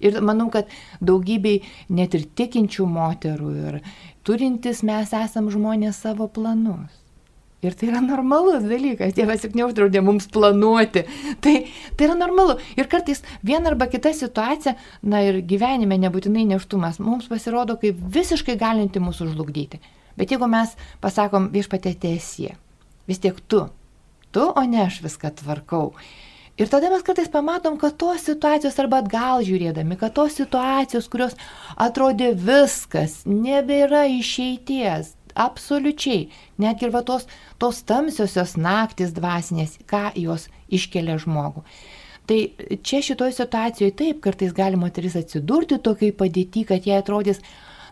[0.04, 3.80] Ir manau, kad daugybei net ir tikinčių moterų ir
[4.26, 7.02] turintis mes esam žmonės savo planus.
[7.64, 11.06] Ir tai yra normalus dalykas, Dievas juk neuždraudė mums planuoti.
[11.42, 11.54] Tai,
[11.96, 12.58] tai yra normalu.
[12.76, 18.58] Ir kartais viena arba kita situacija, na ir gyvenime nebūtinai neštumas, mums pasirodo kaip visiškai
[18.60, 19.80] galinti mūsų žlugdyti.
[20.20, 22.54] Bet jeigu mes pasakom viešpatė tiesie,
[23.08, 23.64] vis tiek tu,
[24.30, 25.94] tu, o ne aš viską tvarkau.
[26.56, 31.36] Ir tada mes kartais pamatom, kad tos situacijos arba atgal žiūrėdami, kad tos situacijos, kurios
[31.76, 36.30] atrodė viskas, nebėra išeities, absoliučiai,
[36.64, 37.28] net ir va tos,
[37.60, 41.66] tos tamsiosios naktis dvasinės, ką jos iškelia žmogų.
[42.26, 42.40] Tai
[42.82, 47.44] čia šitoje situacijoje taip kartais gali moteris atsidurti tokiai padėti, kad jai atrodys,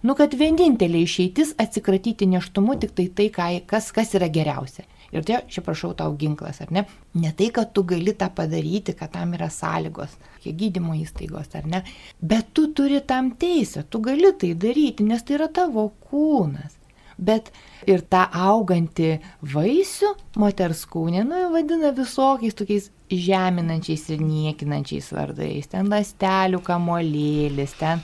[0.05, 3.29] Nu, kad vienintelė išeitis atsikratyti neštumu tik tai tai,
[3.65, 4.85] kas, kas yra geriausia.
[5.15, 6.85] Ir tai, čia prašau tau ginklas, ar ne?
[7.23, 11.85] Ne tai, kad tu gali tą padaryti, kad tam yra sąlygos, gydymo įstaigos, ar ne?
[12.19, 16.81] Bet tu turi tam teisę, tu gali tai daryti, nes tai yra tavo kūnas.
[17.15, 17.53] Bet
[17.87, 19.13] ir tą augantį
[19.55, 20.11] vaisių
[20.43, 25.69] moters kūnė, nu, vadina visokiais tokiais žeminančiais ir niekinančiais vardais.
[25.71, 28.03] Ten lastelių kamolėlis, ten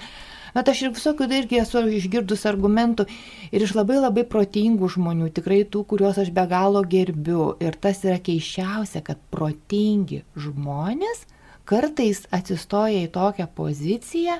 [0.60, 3.06] Bet aš ir visokių tai irgi esu išgirdus argumentų
[3.48, 7.54] ir iš labai labai protingų žmonių, tikrai tų, kuriuos aš be galo gerbiu.
[7.64, 11.22] Ir tas yra keiščiausia, kad protingi žmonės
[11.64, 14.36] kartais atsistoja į tokią poziciją,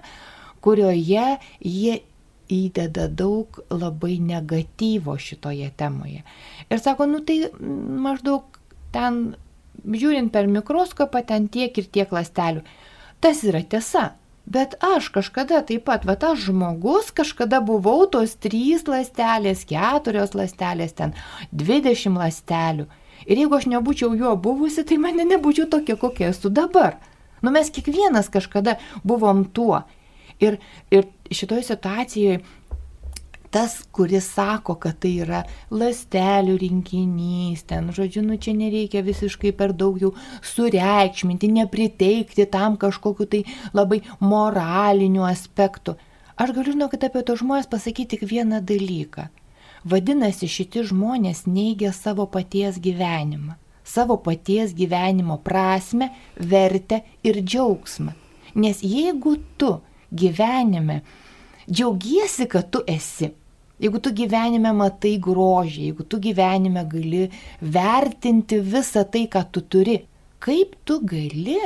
[0.60, 1.24] kurioje
[1.64, 1.96] jie
[2.52, 6.20] įdeda daug labai negatyvo šitoje temoje.
[6.68, 8.60] Ir sako, nu tai maždaug
[8.92, 9.38] ten,
[9.88, 12.68] žiūrint per mikroskopą, ten tiek ir tiek lastelių.
[13.24, 14.10] Tas yra tiesa,
[14.46, 20.96] Bet aš kažkada taip pat, va tas žmogus, kažkada buvau tos trys lastelės, keturios lastelės,
[20.96, 21.14] ten
[21.52, 22.88] dvidešimt lastelių.
[23.28, 26.96] Ir jeigu aš nebūčiau juo buvusi, tai mane nebūčiau tokia, kokia esu dabar.
[27.44, 29.82] Nu mes kiekvienas kažkada buvom tuo.
[30.40, 30.56] Ir,
[30.90, 32.40] ir šitoje situacijoje
[33.50, 35.42] tas, kuris sako, kad tai yra
[35.74, 40.12] lastelių rinkinys, ten, žodžiu, nu čia nereikia visiškai per daug jau
[40.52, 43.42] sureikšminti, nepriteikti tam kažkokiu tai
[43.74, 45.96] labai moraliniu aspektu.
[46.40, 49.26] Aš galiu žinokit apie to žmonės pasakyti tik vieną dalyką.
[49.84, 58.14] Vadinasi, šitie žmonės neigia savo paties gyvenimą, savo paties gyvenimo prasme, vertę ir džiaugsmą.
[58.54, 59.78] Nes jeigu tu
[60.12, 61.00] gyvenime
[61.70, 63.30] džiaugiesi, kad tu esi,
[63.80, 67.28] Jeigu tu gyvenime matai grožį, jeigu tu gyvenime gali
[67.60, 69.96] vertinti visą tai, ką tu turi,
[70.44, 71.56] kaip tu gali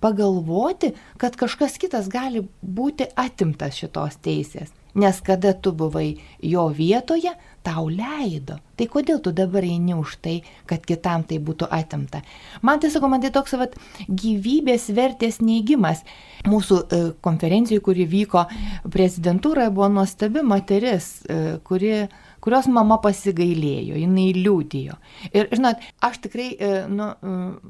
[0.00, 4.72] pagalvoti, kad kažkas kitas gali būti atimtas šitos teisės.
[4.96, 7.30] Nes kada tu buvai jo vietoje,
[7.66, 8.58] tau leido.
[8.78, 12.22] Tai kodėl tu dabar eini už tai, kad kitam tai būtų atimta?
[12.64, 13.76] Man tiesiog, man tai toks vat,
[14.08, 16.02] gyvybės vertės neįgymas.
[16.48, 18.46] Mūsų e, konferencijai, kuri vyko
[18.88, 22.06] prezidentūroje, buvo nuostabi moteris, e, kuri
[22.40, 24.96] kurios mama pasigailėjo, jinai liūdėjo.
[25.28, 27.10] Ir, žinot, aš tikrai, e, nu,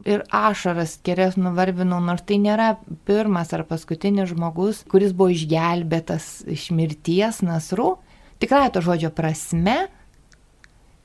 [0.06, 2.76] ir ašaras kelias nuvarvinau, nors tai nėra
[3.08, 7.96] pirmas ar paskutinis žmogus, kuris buvo išgelbėtas iš mirties nasrų,
[8.40, 9.76] tikrai to žodžio prasme,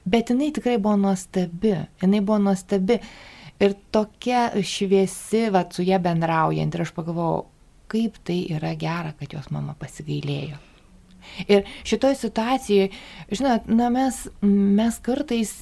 [0.06, 3.00] bet jinai tikrai buvo nuostabi, jinai buvo nuostabi.
[3.64, 6.76] Ir tokia šviesi, va, su ją bendraujant.
[6.76, 7.46] Ir aš pagalvojau,
[7.88, 10.60] kaip tai yra gera, kad jos mama pasigailėjo.
[11.48, 12.90] Ir šitoje situacijoje,
[13.32, 15.56] žinot, na mes, mes kartais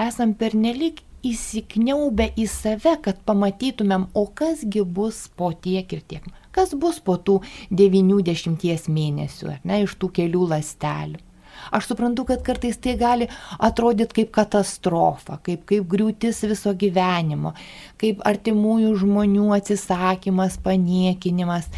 [0.00, 6.24] esam pernelik įsikniaubę į save, kad pamatytumėm, o kasgi bus po tiek ir tiek.
[6.54, 11.20] Kas bus po tų 90 mėnesių, ar ne, iš tų kelių lastelių.
[11.70, 17.52] Aš suprantu, kad kartais tai gali atrodyti kaip katastrofa, kaip, kaip griūtis viso gyvenimo,
[18.00, 21.68] kaip artimųjų žmonių atsisakymas, paniekinimas.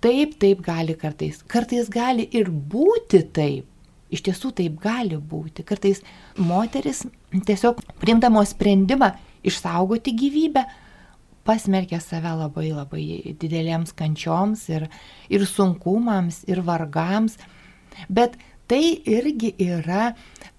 [0.00, 1.42] Taip, taip gali kartais.
[1.44, 3.66] Kartais gali ir būti taip.
[4.10, 5.62] Iš tiesų taip gali būti.
[5.66, 6.00] Kartais
[6.40, 9.12] moteris tiesiog primdamos sprendimą
[9.46, 10.64] išsaugoti gyvybę,
[11.50, 13.06] pasmerkia save labai labai
[13.40, 14.86] didelėms kančioms ir,
[15.28, 17.36] ir sunkumams, ir vargams.
[18.08, 18.38] Bet
[18.70, 20.12] tai irgi yra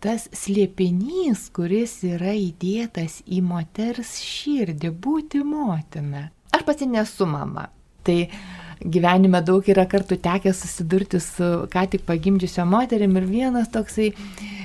[0.03, 6.27] tas slėpinys, kuris yra įdėtas į moters širdį būti motina.
[6.51, 7.69] Aš pati nesu mama.
[8.03, 8.17] Tai
[8.81, 14.09] gyvenime daug yra kartų tekę susidurti su ką tik pagimdžiusio moterim ir vienas toksai,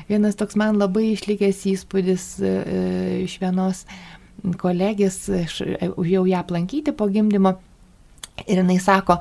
[0.09, 2.55] vienas toks man labai išlikęs įspūdis e,
[3.27, 3.85] iš vienos
[4.61, 7.57] kolegės, aš jau ją aplankyti po gimdymo
[8.45, 9.19] ir jinai sako,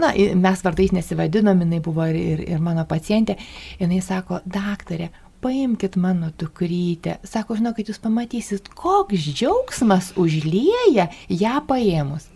[0.00, 3.36] na, mes vardais nesivadinom, jinai buvo ir, ir, ir mano pacientė,
[3.80, 7.18] jinai sako, daktarė, paimkite mano dukrytę.
[7.24, 12.28] Sako, žinokit, jūs pamatysit, koks džiaugsmas užlieja ją paėmus.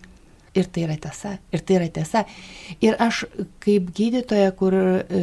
[0.54, 2.22] Ir tai yra tiesa, ir tai yra tiesa.
[2.84, 3.24] Ir aš
[3.64, 5.22] kaip gydytoja, kur e,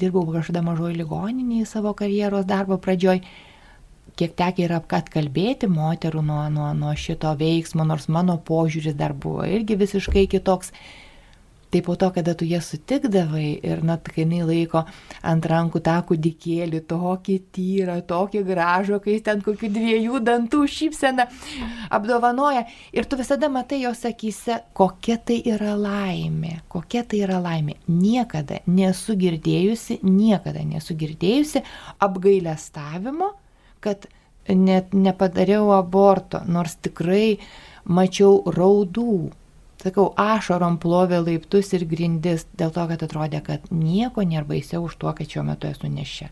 [0.00, 3.20] dirbau kažkada mažoji ligoninėje savo karjeros darbo pradžioj,
[4.16, 9.44] kiek tekia yra atkalbėti moterų nuo, nuo, nuo šito veiksmo, nors mano požiūris dar buvo
[9.48, 10.72] irgi visiškai kitoks.
[11.66, 14.84] Tai po to, kada tu ją sutikdavai ir, na, kai jinai laiko
[15.26, 21.26] ant rankų tą kūdikėlį, tokį tyrą, tokį gražų, kai ten kokių dviejų dantų šypsena
[21.90, 22.62] apdovanoja.
[22.94, 27.80] Ir tu visada matai jos akise, kokia tai yra laimė, kokia tai yra laimė.
[27.90, 31.64] Niekada nesu girdėjusi, niekada nesu girdėjusi
[32.06, 33.34] apgailestavimo,
[33.86, 34.06] kad
[34.50, 37.38] net nepadariau aborto, nors tikrai
[37.86, 39.16] mačiau raudų
[39.86, 44.96] sakau, ašarom plovė laiptus ir grindis dėl to, kad atrodė, kad nieko nėra baisiau už
[45.02, 46.30] to, kad šiuo metu esu nešia.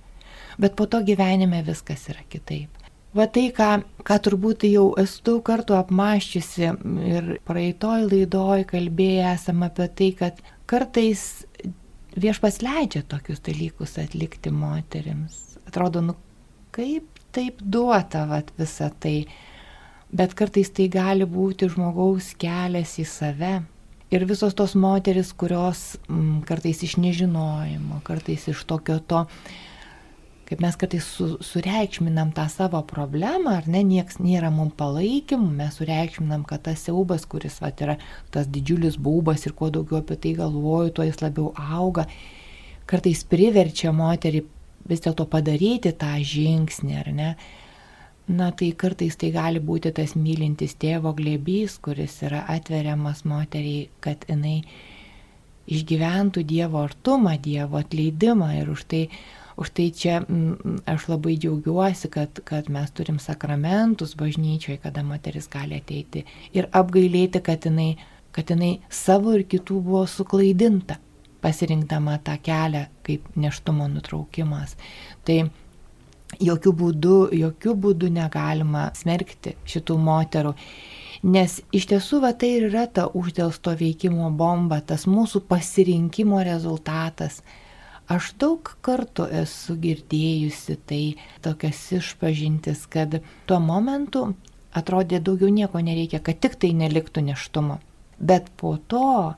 [0.59, 2.83] Bet po to gyvenime viskas yra kitaip.
[3.14, 6.71] Va tai, ką, ką turbūt jau esu daug kartų apmaščiusi
[7.07, 10.40] ir praeitoj laidoj kalbėję esam apie tai, kad
[10.71, 11.45] kartais
[12.19, 15.61] viešpas leidžia tokius dalykus atlikti moteriams.
[15.69, 16.17] Atrodo, nu
[16.75, 19.25] kaip taip duota vat, visa tai
[20.14, 23.55] bet kartais tai gali būti žmogaus kelias į save.
[24.14, 29.25] Ir visos tos moteris, kurios m, mm, kartais iš nežinojimo, kartais iš tokio to,
[30.47, 35.81] kaip mes kartais su, sureikšminam tą savo problemą, ar ne, nieks nėra mums palaikymų, mes
[35.81, 37.97] sureikšminam, kad tas siaubas, kuris vat, yra
[38.31, 42.07] tas didžiulis baubas ir kuo daugiau apie tai galvoju, tuo jis labiau auga,
[42.87, 44.44] kartais priverčia moterį
[44.88, 47.31] vis dėlto padaryti tą žingsnį, ar ne?
[48.25, 54.25] Na tai kartais tai gali būti tas mylintis tėvo glėbys, kuris yra atveriamas moteriai, kad
[54.31, 54.62] jinai
[55.68, 58.49] išgyventų Dievo artumą, Dievo atleidimą.
[58.62, 59.03] Ir už tai,
[59.61, 65.05] už tai čia m, mm, aš labai džiaugiuosi, kad, kad mes turim sakramentus bažnyčioje, kada
[65.05, 66.25] moteris gali ateiti
[66.57, 67.94] ir apgailėti, kad jinai,
[68.33, 70.97] kad jinai savo ir kitų buvo suklaidinta,
[71.45, 74.75] pasirinkdama tą kelią kaip neštumo nutraukimas.
[75.25, 75.45] Tai
[76.41, 80.55] jokių būdų, jokių būdų negalima smerkti šitų moterų.
[81.25, 87.41] Nes iš tiesų va, tai ir yra ta uždėlsto veikimo bomba, tas mūsų pasirinkimo rezultatas.
[88.13, 91.03] Aš daug kartų esu girdėjusi tai
[91.45, 94.35] tokias išpažintis, kad tuo momentu
[94.77, 97.79] atrodė daugiau nieko nereikia, kad tik tai neliktų neštumo.
[98.21, 99.35] Bet po to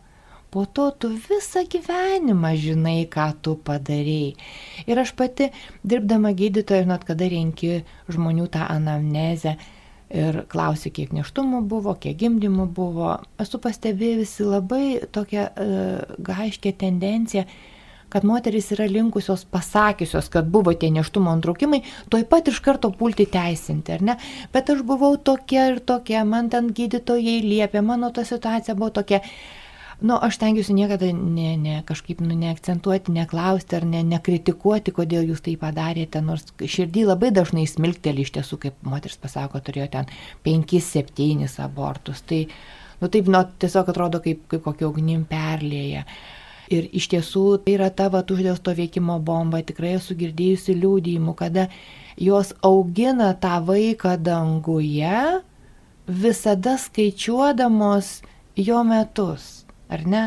[0.57, 4.31] po to tu visą gyvenimą žinai, ką tu padarėjai.
[4.89, 5.51] Ir aš pati,
[5.85, 9.53] dirbdama gydytoja, žinot, kada renki žmonių tą anamnezę
[10.17, 13.11] ir klausi, kiek neštumų buvo, kiek gimdymų buvo,
[13.43, 17.45] esu pastebėjusi labai tokią uh, gaiškę tendenciją,
[18.09, 23.29] kad moteris yra linkusios pasakiusios, kad buvo tie neštumo antraukimai, toj pat iš karto pulti
[23.29, 24.17] teisinti, ar ne?
[24.57, 29.21] Bet aš buvau tokia ir tokia, man ten gydytojai liepė, mano ta situacija buvo tokia.
[30.01, 35.41] Nu, aš tengiuosi niekada ne, ne, kažkaip nu, neakcentuoti, neklausti ar ne, nekritikuoti, kodėl jūs
[35.47, 40.13] tai padarėte, nors širdį labai dažnai smilkteli iš tiesų, kaip moteris pasako, turėjo ten
[40.45, 42.21] 5-7 abortus.
[42.29, 42.43] Tai,
[43.01, 46.05] nu taip, nu, tiesiog atrodo kaip, kaip kokia ugnim perlėja.
[46.69, 51.71] Ir iš tiesų tai yra tavo uždėsto veikimo bomba, tikrai esu girdėjusi liūdėjimų, kada
[52.21, 55.41] jos augina tą vaiką danguje,
[56.05, 58.19] visada skaičiuodamos
[58.61, 59.56] jo metus
[59.93, 60.23] ar ne?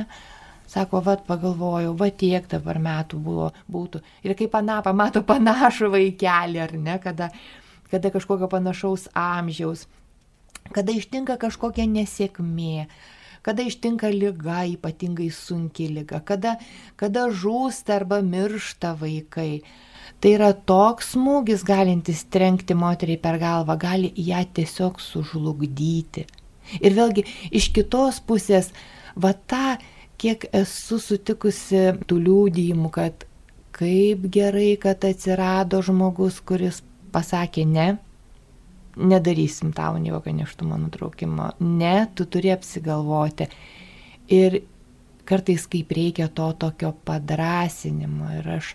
[0.69, 4.03] Sako, vad pagalvojau, va tiek dabar metų buvo, būtų.
[4.21, 7.31] Ir kaip pana pamato panašų vaikelį, ar ne, kada,
[7.89, 9.87] kada kažkokio panašaus amžiaus,
[10.75, 12.85] kada ištinka kažkokia nesėkmė,
[13.41, 16.59] kada ištinka lyga, ypatingai sunki lyga, kada,
[16.99, 19.63] kada žūsta arba miršta vaikai.
[20.19, 26.25] Tai yra toks smūgis galintis trenkti moteriai per galvą, gali ją tiesiog sužlugdyti.
[26.83, 27.23] Ir vėlgi
[27.55, 28.73] iš kitos pusės,
[29.21, 29.77] va tą,
[30.19, 33.25] kiek esu sutikusi tų liūdėjimų, kad
[33.75, 36.81] kaip gerai, kad atsirado žmogus, kuris
[37.13, 37.89] pasakė ne,
[38.99, 43.47] nedarysim tau jokio neštumo nutraukimo, ne, tu turi apsigalvoti.
[44.29, 44.61] Ir
[45.29, 48.29] kartais kaip reikia to tokio padrasinimo.
[48.41, 48.73] Ir aš,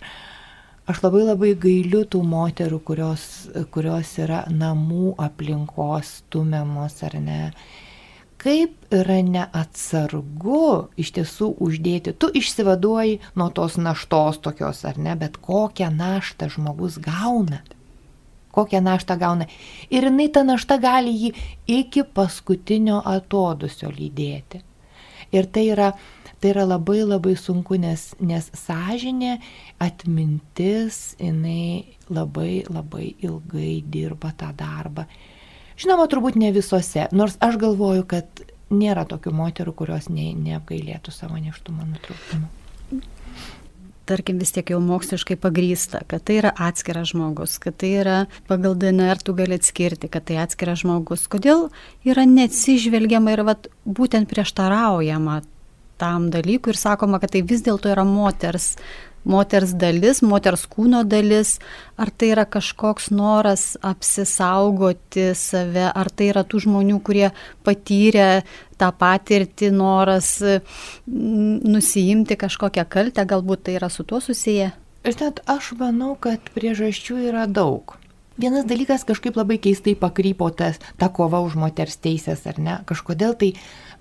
[0.91, 3.27] aš labai labai gailiu tų moterų, kurios,
[3.75, 7.41] kurios yra namų aplinkos stumiamos ar ne
[8.45, 12.13] kaip yra neatsargu iš tiesų uždėti.
[12.13, 17.63] Tu išsivaduoji nuo tos naštos tokios ar ne, bet kokią naštą žmogus gauna.
[18.55, 19.49] Kokią naštą gauna.
[19.91, 21.33] Ir jinai tą naštą gali jį
[21.81, 24.61] iki paskutinio atodusio lydėti.
[25.35, 25.89] Ir tai yra,
[26.39, 29.39] tai yra labai labai sunku, nes, nes sąžinė,
[29.83, 35.09] atmintis, jinai labai labai ilgai dirba tą darbą.
[35.81, 41.39] Žinoma, turbūt ne visose, nors aš galvoju, kad nėra tokių moterų, kurios ne, neapgailėtų savo
[41.41, 42.51] neštumo nutraukimo.
[44.05, 48.19] Tarkim, vis tiek jau moksliškai pagrysta, kad tai yra atskiras žmogus, kad tai yra
[48.51, 51.25] pagal DNR tu gali atskirti, kad tai atskiras žmogus.
[51.33, 51.71] Kodėl
[52.05, 55.41] yra neatsižvelgiama ir vat, būtent prieštaraujama
[55.97, 58.75] tam dalykui ir sakoma, kad tai vis dėlto yra moters
[59.25, 61.57] moters dalis, moters kūno dalis,
[62.01, 67.29] ar tai yra kažkoks noras apsisaugoti save, ar tai yra tų žmonių, kurie
[67.67, 68.45] patyrė
[68.81, 74.73] tą patirtį, noras mm, nusijimti kažkokią kaltę, galbūt tai yra su tuo susiję?
[75.05, 77.99] Žinot, aš manau, kad priežasčių yra daug.
[78.41, 82.79] Vienas dalykas kažkaip labai keistai pakrypo tas, ta kova už moters teisės, ar ne?
[82.89, 83.53] Kažkodėl tai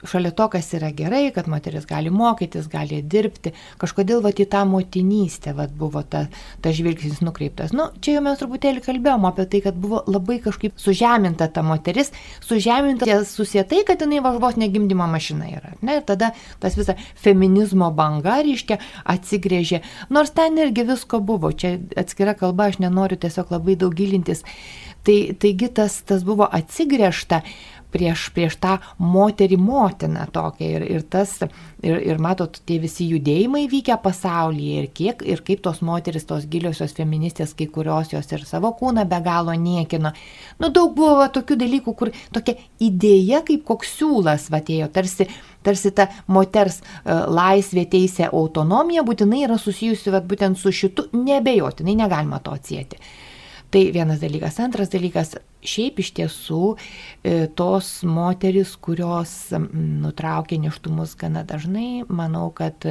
[0.10, 4.64] šalia to, kas yra gerai, kad moteris gali mokytis, gali dirbti, kažkodėl va į tą
[4.70, 6.26] motinystę va, buvo ta,
[6.64, 7.74] ta žvilgsnis nukreiptas.
[7.76, 12.14] Nu, čia jau mes truputėlį kalbėjom apie tai, kad buvo labai kažkaip sužeminta ta moteris,
[12.46, 15.76] sužeminta susietai, kad jinai važvos negimdymo mašina yra.
[15.82, 16.00] Ne?
[16.00, 16.34] Ir tada
[16.64, 18.80] tas visa feminizmo banga, reiškia,
[19.16, 19.84] atsigrėžė.
[20.14, 24.44] Nors ten irgi visko buvo, čia atskira kalba, aš nenoriu tiesiog labai daug gilintis.
[25.04, 27.42] Tai, taigi tas, tas buvo atsigrėžta
[27.94, 30.70] prieš, prieš tą moterį motiną tokią.
[30.78, 31.36] Ir, ir, tas,
[31.84, 36.48] ir, ir matot, tie visi judėjimai vykę pasaulyje ir kiek, ir kaip tos moteris, tos
[36.50, 40.14] giliosios feministės, kai kurios jos ir savo kūną be galo niekino.
[40.60, 45.30] Nu, daug buvo tokių dalykų, kur tokia idėja kaip koks siūlas vatėjo, tarsi
[45.64, 51.96] tarsi ta moters uh, laisvė, teisė, autonomija būtinai yra susijusi vat, būtent su šitu, nebejotinai
[52.04, 53.00] negalima to atsėti.
[53.74, 54.60] Tai vienas dalykas.
[54.62, 55.32] Antras dalykas,
[55.66, 59.32] šiaip iš tiesų e, tos moteris, kurios
[59.74, 62.86] nutraukia neštumus gana dažnai, manau, kad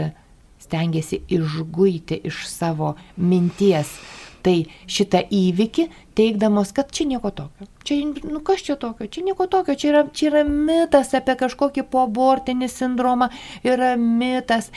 [0.63, 3.95] stengiasi išguiti iš savo minties
[4.43, 4.57] tai
[4.91, 5.87] šitą įvykį,
[6.19, 7.69] teikdamos, kad čia nieko tokio.
[7.87, 11.87] Čia, nu kas čia tokio, čia nieko tokio, čia yra, čia yra mitas apie kažkokį
[11.93, 13.31] poabortinį sindromą,
[13.63, 14.73] yra mitas.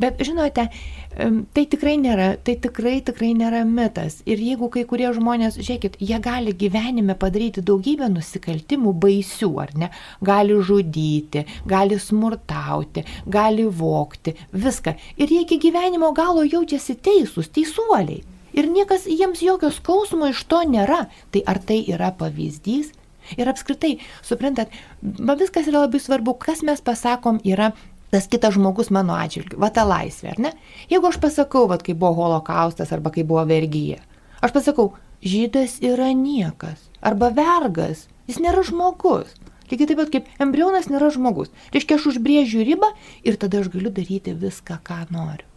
[0.00, 0.68] Bet žinote,
[1.12, 4.22] Tai tikrai nėra, tai tikrai, tikrai nėra mitas.
[4.24, 9.90] Ir jeigu kai kurie žmonės, žiūrėkit, jie gali gyvenime padaryti daugybę nusikaltimų baisių, ar ne?
[10.24, 14.96] Gali žudyti, gali smurtauti, gali vokti, viską.
[15.20, 18.22] Ir jie iki gyvenimo galo jaučiasi teisūs, teisuoliai.
[18.56, 21.06] Ir niekas jiems jokio skausmo iš to nėra.
[21.32, 22.92] Tai ar tai yra pavyzdys?
[23.38, 27.70] Ir apskritai, suprantat, viskas yra labai svarbu, kas mes pasakom yra
[28.12, 29.58] tas kitas žmogus mano atžvilgiu.
[29.62, 30.52] Va ta laisvė, ar ne?
[30.92, 34.02] Jeigu aš pasakau, va kai buvo holokaustas arba kai buvo vergyje,
[34.44, 34.92] aš pasakau,
[35.24, 39.32] žydas yra niekas arba vergas, jis nėra žmogus.
[39.72, 41.48] Lygiai taip pat kaip embrionas nėra žmogus.
[41.72, 42.90] Reiškia, aš užbrėžiu ribą
[43.24, 45.48] ir tada aš galiu daryti viską, ką noriu.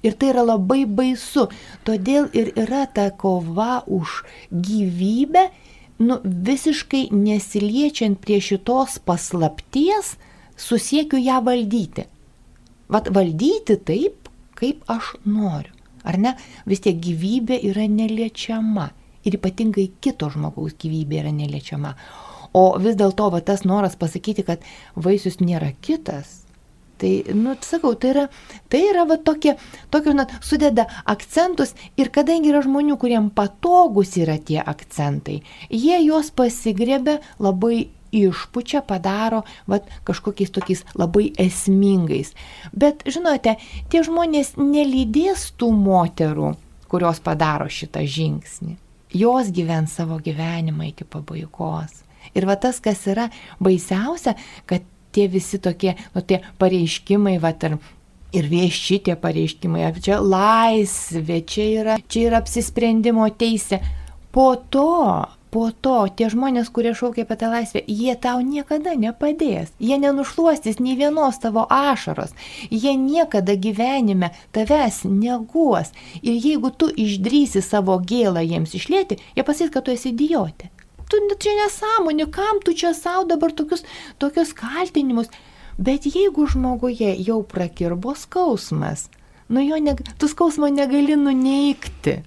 [0.00, 1.48] Ir tai yra labai baisu.
[1.84, 5.48] Todėl ir yra ta kova už gyvybę,
[6.00, 10.14] nu, visiškai nesiliečiant prie šitos paslapties,
[10.58, 12.06] susiekiu ją valdyti.
[12.88, 15.74] Vat valdyti taip, kaip aš noriu.
[16.08, 16.34] Ar ne?
[16.68, 18.88] Vis tiek gyvybė yra neliečiama.
[19.26, 21.94] Ir ypatingai kito žmogaus gyvybė yra neliečiama.
[22.56, 24.64] O vis dėlto va tas noras pasakyti, kad
[24.96, 26.48] vaisius nėra kitas,
[26.98, 28.24] Tai, nu, sakau, tai yra,
[28.66, 29.52] tai yra va tokie,
[29.94, 35.36] tokie, na, sudeda akcentus ir kadangi yra žmonių, kuriem patogus yra tie akcentai,
[35.70, 37.84] jie juos pasigrebė labai
[38.14, 42.34] išpučia, padaro vat, kažkokiais tokiais labai esmingais.
[42.72, 43.56] Bet, žinote,
[43.92, 46.52] tie žmonės nelydės tų moterų,
[46.88, 48.76] kurios padaro šitą žingsnį.
[49.16, 52.02] Jos gyvens savo gyvenimą iki pabaigos.
[52.36, 53.28] Ir va tas, kas yra
[53.64, 54.34] baisiausia,
[54.68, 54.84] kad
[55.16, 57.78] tie visi tokie, nu, tie pareiškimai, va, ir
[58.36, 63.78] Ir vieši tie pareiškimai, čia laisvė, čia yra, čia yra apsisprendimo teisė.
[64.36, 69.72] Po to po to tie žmonės, kurie šaukia apie tą laisvę, jie tau niekada nepadės.
[69.80, 72.34] Jie nenušluostys nei vienos tavo ašaros.
[72.70, 75.92] Jie niekada gyvenime tavęs neguos.
[76.22, 80.72] Ir jeigu tu išdrysi savo gėlą jiems išlėti, jie pasakys, kad tu esi idiotė.
[81.08, 83.84] Tu čia nesąmonė, kam tu čia savo dabar tokius,
[84.20, 85.32] tokius kaltinimus.
[85.78, 89.06] Bet jeigu žmoguje jau prakirbo skausmas,
[89.48, 92.18] nu jo ne, tu skausmo negali nuneikti.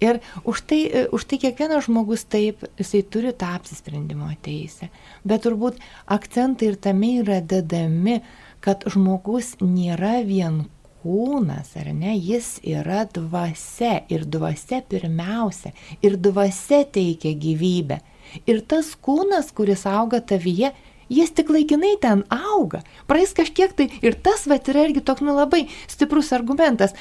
[0.00, 4.90] Ir už tai, e, už tai kiekvienas žmogus taip, jisai turi tą apsisprendimo teisę.
[5.24, 8.20] Bet turbūt akcentai ir tame yra dedami,
[8.60, 10.66] kad žmogus nėra vien
[11.00, 15.72] kūnas, ar ne, jis yra dvasia ir dvasia pirmiausia.
[16.04, 18.00] Ir dvasia teikia gyvybę.
[18.46, 20.70] Ir tas kūnas, kuris auga tavyje,
[21.10, 22.84] jis tik laikinai ten auga.
[23.10, 26.96] Praeis kažkiek tai ir tas va yra irgi toks nu labai stiprus argumentas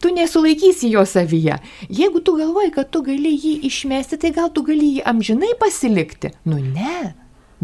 [0.00, 1.58] tu nesulaikysi jo savyje.
[1.88, 6.32] Jeigu tu galvoji, kad tu gali jį išmesti, tai gal tu gali jį amžinai pasilikti.
[6.48, 7.14] Nu ne.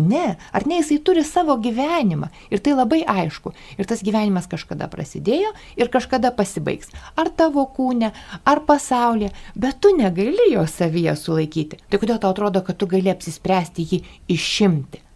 [0.01, 3.53] Ne, ar ne jisai turi savo gyvenimą ir tai labai aišku.
[3.77, 6.89] Ir tas gyvenimas kažkada prasidėjo ir kažkada pasibaigs.
[7.21, 8.13] Ar tavo kūne,
[8.49, 11.83] ar pasaulyje, bet tu negali jo savyje sulaikyti.
[11.91, 14.03] Tai kodėl tau atrodo, kad tu gali apsispręsti jį
[14.39, 15.10] išimti?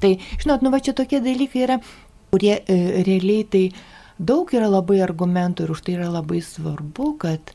[0.00, 1.78] Tai, žinot, nu va čia tokie dalykai yra,
[2.32, 2.76] kurie e,
[3.06, 3.64] realiai tai
[4.18, 7.52] daug yra labai argumentų ir už tai yra labai svarbu, kad,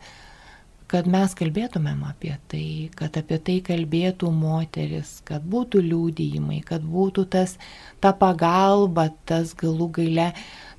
[0.90, 2.66] kad mes kalbėtumėm apie tai,
[2.98, 7.58] kad apie tai kalbėtų moteris, kad būtų liūdėjimai, kad būtų tas,
[8.02, 10.32] ta pagalba, tas galų gale,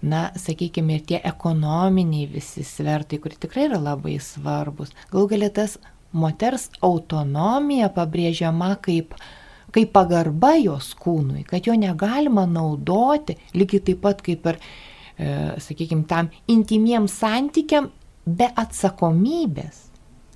[0.02, 4.90] na, sakykime, ir tie ekonominiai visi svertai, kurie tikrai yra labai svarbus.
[5.14, 5.78] Galų gale tas
[6.12, 9.14] moters autonomija pabrėžiama kaip,
[9.72, 14.58] kaip pagarba jos kūnui, kad jo negalima naudoti, lygiai taip pat kaip ir,
[15.16, 15.30] e,
[15.64, 17.90] sakykime, tam intimiem santykiam
[18.26, 19.88] be atsakomybės.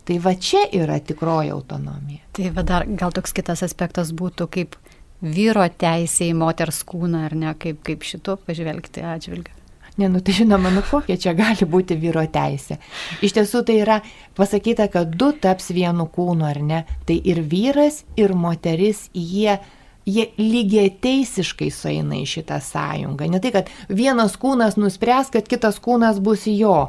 [0.06, 2.22] Tai va čia yra tikroji autonomija.
[2.36, 4.76] Tai va dar gal toks kitas aspektas būtų kaip
[5.20, 9.55] vyro teisė į moters kūną, ar ne, kaip, kaip šito pažvelgti atžvilgiu.
[9.96, 12.76] Ne, nu tai žinoma, nu kokia čia gali būti vyro teisė.
[13.24, 14.02] Iš tiesų tai yra
[14.36, 16.82] pasakyta, kad du taps vienu kūnu, ar ne?
[17.08, 19.56] Tai ir vyras, ir moteris, jie,
[20.04, 23.30] jie lygiai teisiškai sueina į šitą sąjungą.
[23.32, 26.82] Ne tai, kad vienas kūnas nuspręs, kad kitas kūnas bus jo.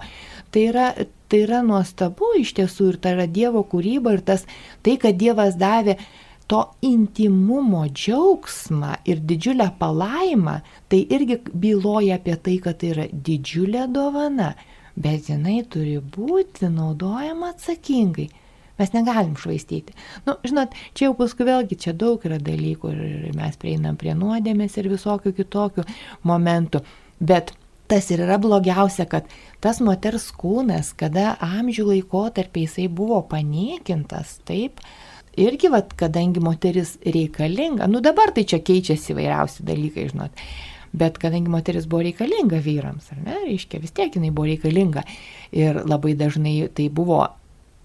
[0.51, 0.91] Tai yra,
[1.31, 4.43] tai yra nuostabu iš tiesų ir tai yra Dievo kūryba ir tas,
[4.83, 5.95] tai, kad Dievas davė
[6.47, 13.87] to intimumo džiaugsmą ir didžiulę palaimą, tai irgi byloja apie tai, kad tai yra didžiulė
[13.91, 14.53] dovana,
[14.95, 18.29] bet jinai turi būti naudojama atsakingai.
[18.77, 19.95] Mes negalim švaistyti.
[20.25, 24.13] Na, nu, žinot, čia jau paskui vėlgi čia daug yra dalykų ir mes prieinam prie
[24.13, 25.85] nuodėmės ir visokių kitokių
[26.29, 26.83] momentų.
[27.17, 27.55] Bet
[27.89, 29.25] tas ir yra blogiausia, kad
[29.63, 34.83] tas moters kūnas, kada amžių laikotarpiai jisai buvo paniekintas, taip,
[35.39, 40.47] irgi, vat, kadangi moteris reikalinga, nu dabar tai čia keičiasi įvairiausi dalykai, žinot.
[40.97, 45.03] Bet kadangi moteris buvo reikalinga vyrams, ar ne, reiškia, vis tiek jinai buvo reikalinga.
[45.55, 47.21] Ir labai dažnai tai buvo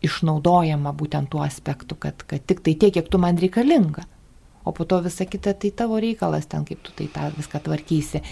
[0.03, 4.07] išnaudojama būtent tuo aspektu, kad, kad tik tai tiek, kiek tu man reikalinga.
[4.64, 8.22] O po to visa kita tai tavo reikalas ten, kaip tu tai tą viską tvarkysi.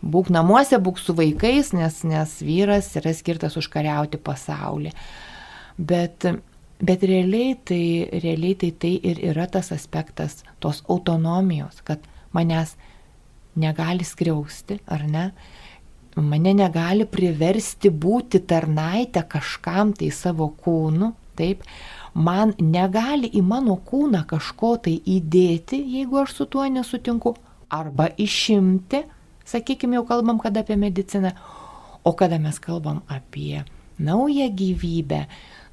[0.00, 4.94] Būk namuose, būk su vaikais, nes, nes vyras yra skirtas užkariauti pasaulį.
[5.76, 6.24] Bet
[6.80, 12.00] Bet realiai tai, realiai tai tai ir yra tas aspektas tos autonomijos, kad
[12.32, 12.76] manęs
[13.56, 15.26] negali skriausti, ar ne?
[16.16, 21.62] Mane negali priversti būti tarnaitę kažkam tai savo kūnu, taip?
[22.14, 27.36] Man negali į mano kūną kažko tai įdėti, jeigu aš su tuo nesutinku,
[27.70, 29.04] arba išimti,
[29.46, 31.30] sakykime, jau kalbam kada apie mediciną,
[32.02, 33.62] o kada mes kalbam apie
[34.00, 35.26] naują gyvybę,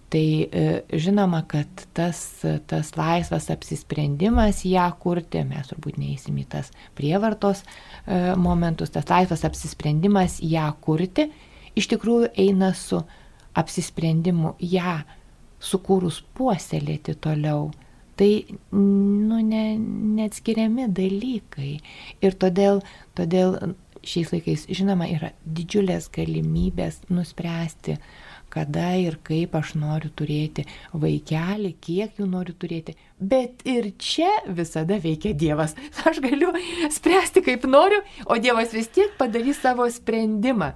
[0.10, 2.20] Tai e, žinoma, kad tas,
[2.66, 9.44] tas laisvas apsisprendimas ją kurti, mes turbūt neįsim į tas prievartos e, momentus, tas laisvas
[9.50, 11.26] apsisprendimas ją kurti,
[11.76, 13.02] iš tikrųjų eina su
[13.60, 15.02] apsisprendimu ją
[15.60, 17.68] sukūrus puoselėti toliau.
[18.18, 18.30] Tai
[18.72, 19.66] nu, ne,
[20.22, 21.74] neatskiriami dalykai.
[22.24, 22.80] Ir todėl,
[23.18, 23.60] todėl
[24.08, 28.24] šiais laikais, žinoma, yra didžiulės galimybės nuspręsti, uh,
[28.58, 30.66] kada ir kaip aš noriu turėti
[30.98, 32.98] vaikelį, kiek jų noriu turėti.
[33.18, 35.76] Bet ir čia visada veikia Dievas.
[36.10, 36.54] Aš galiu
[36.94, 40.74] spręsti kaip noriu, o Dievas vis tiek padarys savo sprendimą.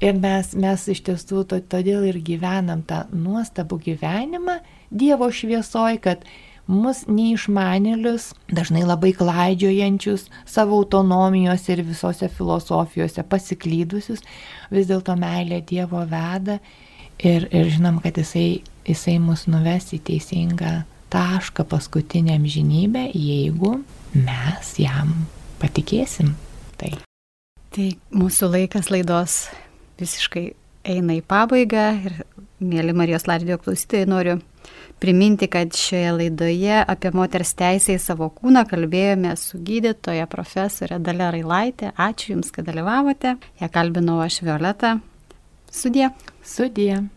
[0.00, 6.24] Ir mes, mes iš tiesų to, todėl ir gyvenam tą nuostabų gyvenimą Dievo šviesoj, kad
[6.70, 14.22] mus neišmanėlius, dažnai labai klaidžiojančius savo autonomijos ir visose filosofijose pasiklydusius,
[14.70, 16.60] vis dėlto meilė Dievo veda
[17.18, 23.80] ir, ir žinom, kad jisai, jisai mus nuves į teisingą tašką paskutiniam žinybę, jeigu
[24.14, 25.12] mes jam
[25.60, 26.36] patikėsim.
[26.80, 26.94] Tai.
[27.74, 29.40] Tai mūsų laikas laidos
[30.00, 30.46] visiškai
[30.90, 32.22] eina į pabaigą ir,
[32.60, 34.38] mėly Marijos Laridio klausytojai, noriu
[35.00, 41.32] priminti, kad šioje laidoje apie moters teisę į savo kūną kalbėjome su gydytoja profesorė Dalė
[41.36, 41.94] Railaitė.
[41.96, 43.38] Ačiū Jums, kad dalyvavote.
[43.62, 44.98] Ją kalbinau aš Violeta.
[45.70, 46.12] Sudie.
[46.44, 47.10] Sudie.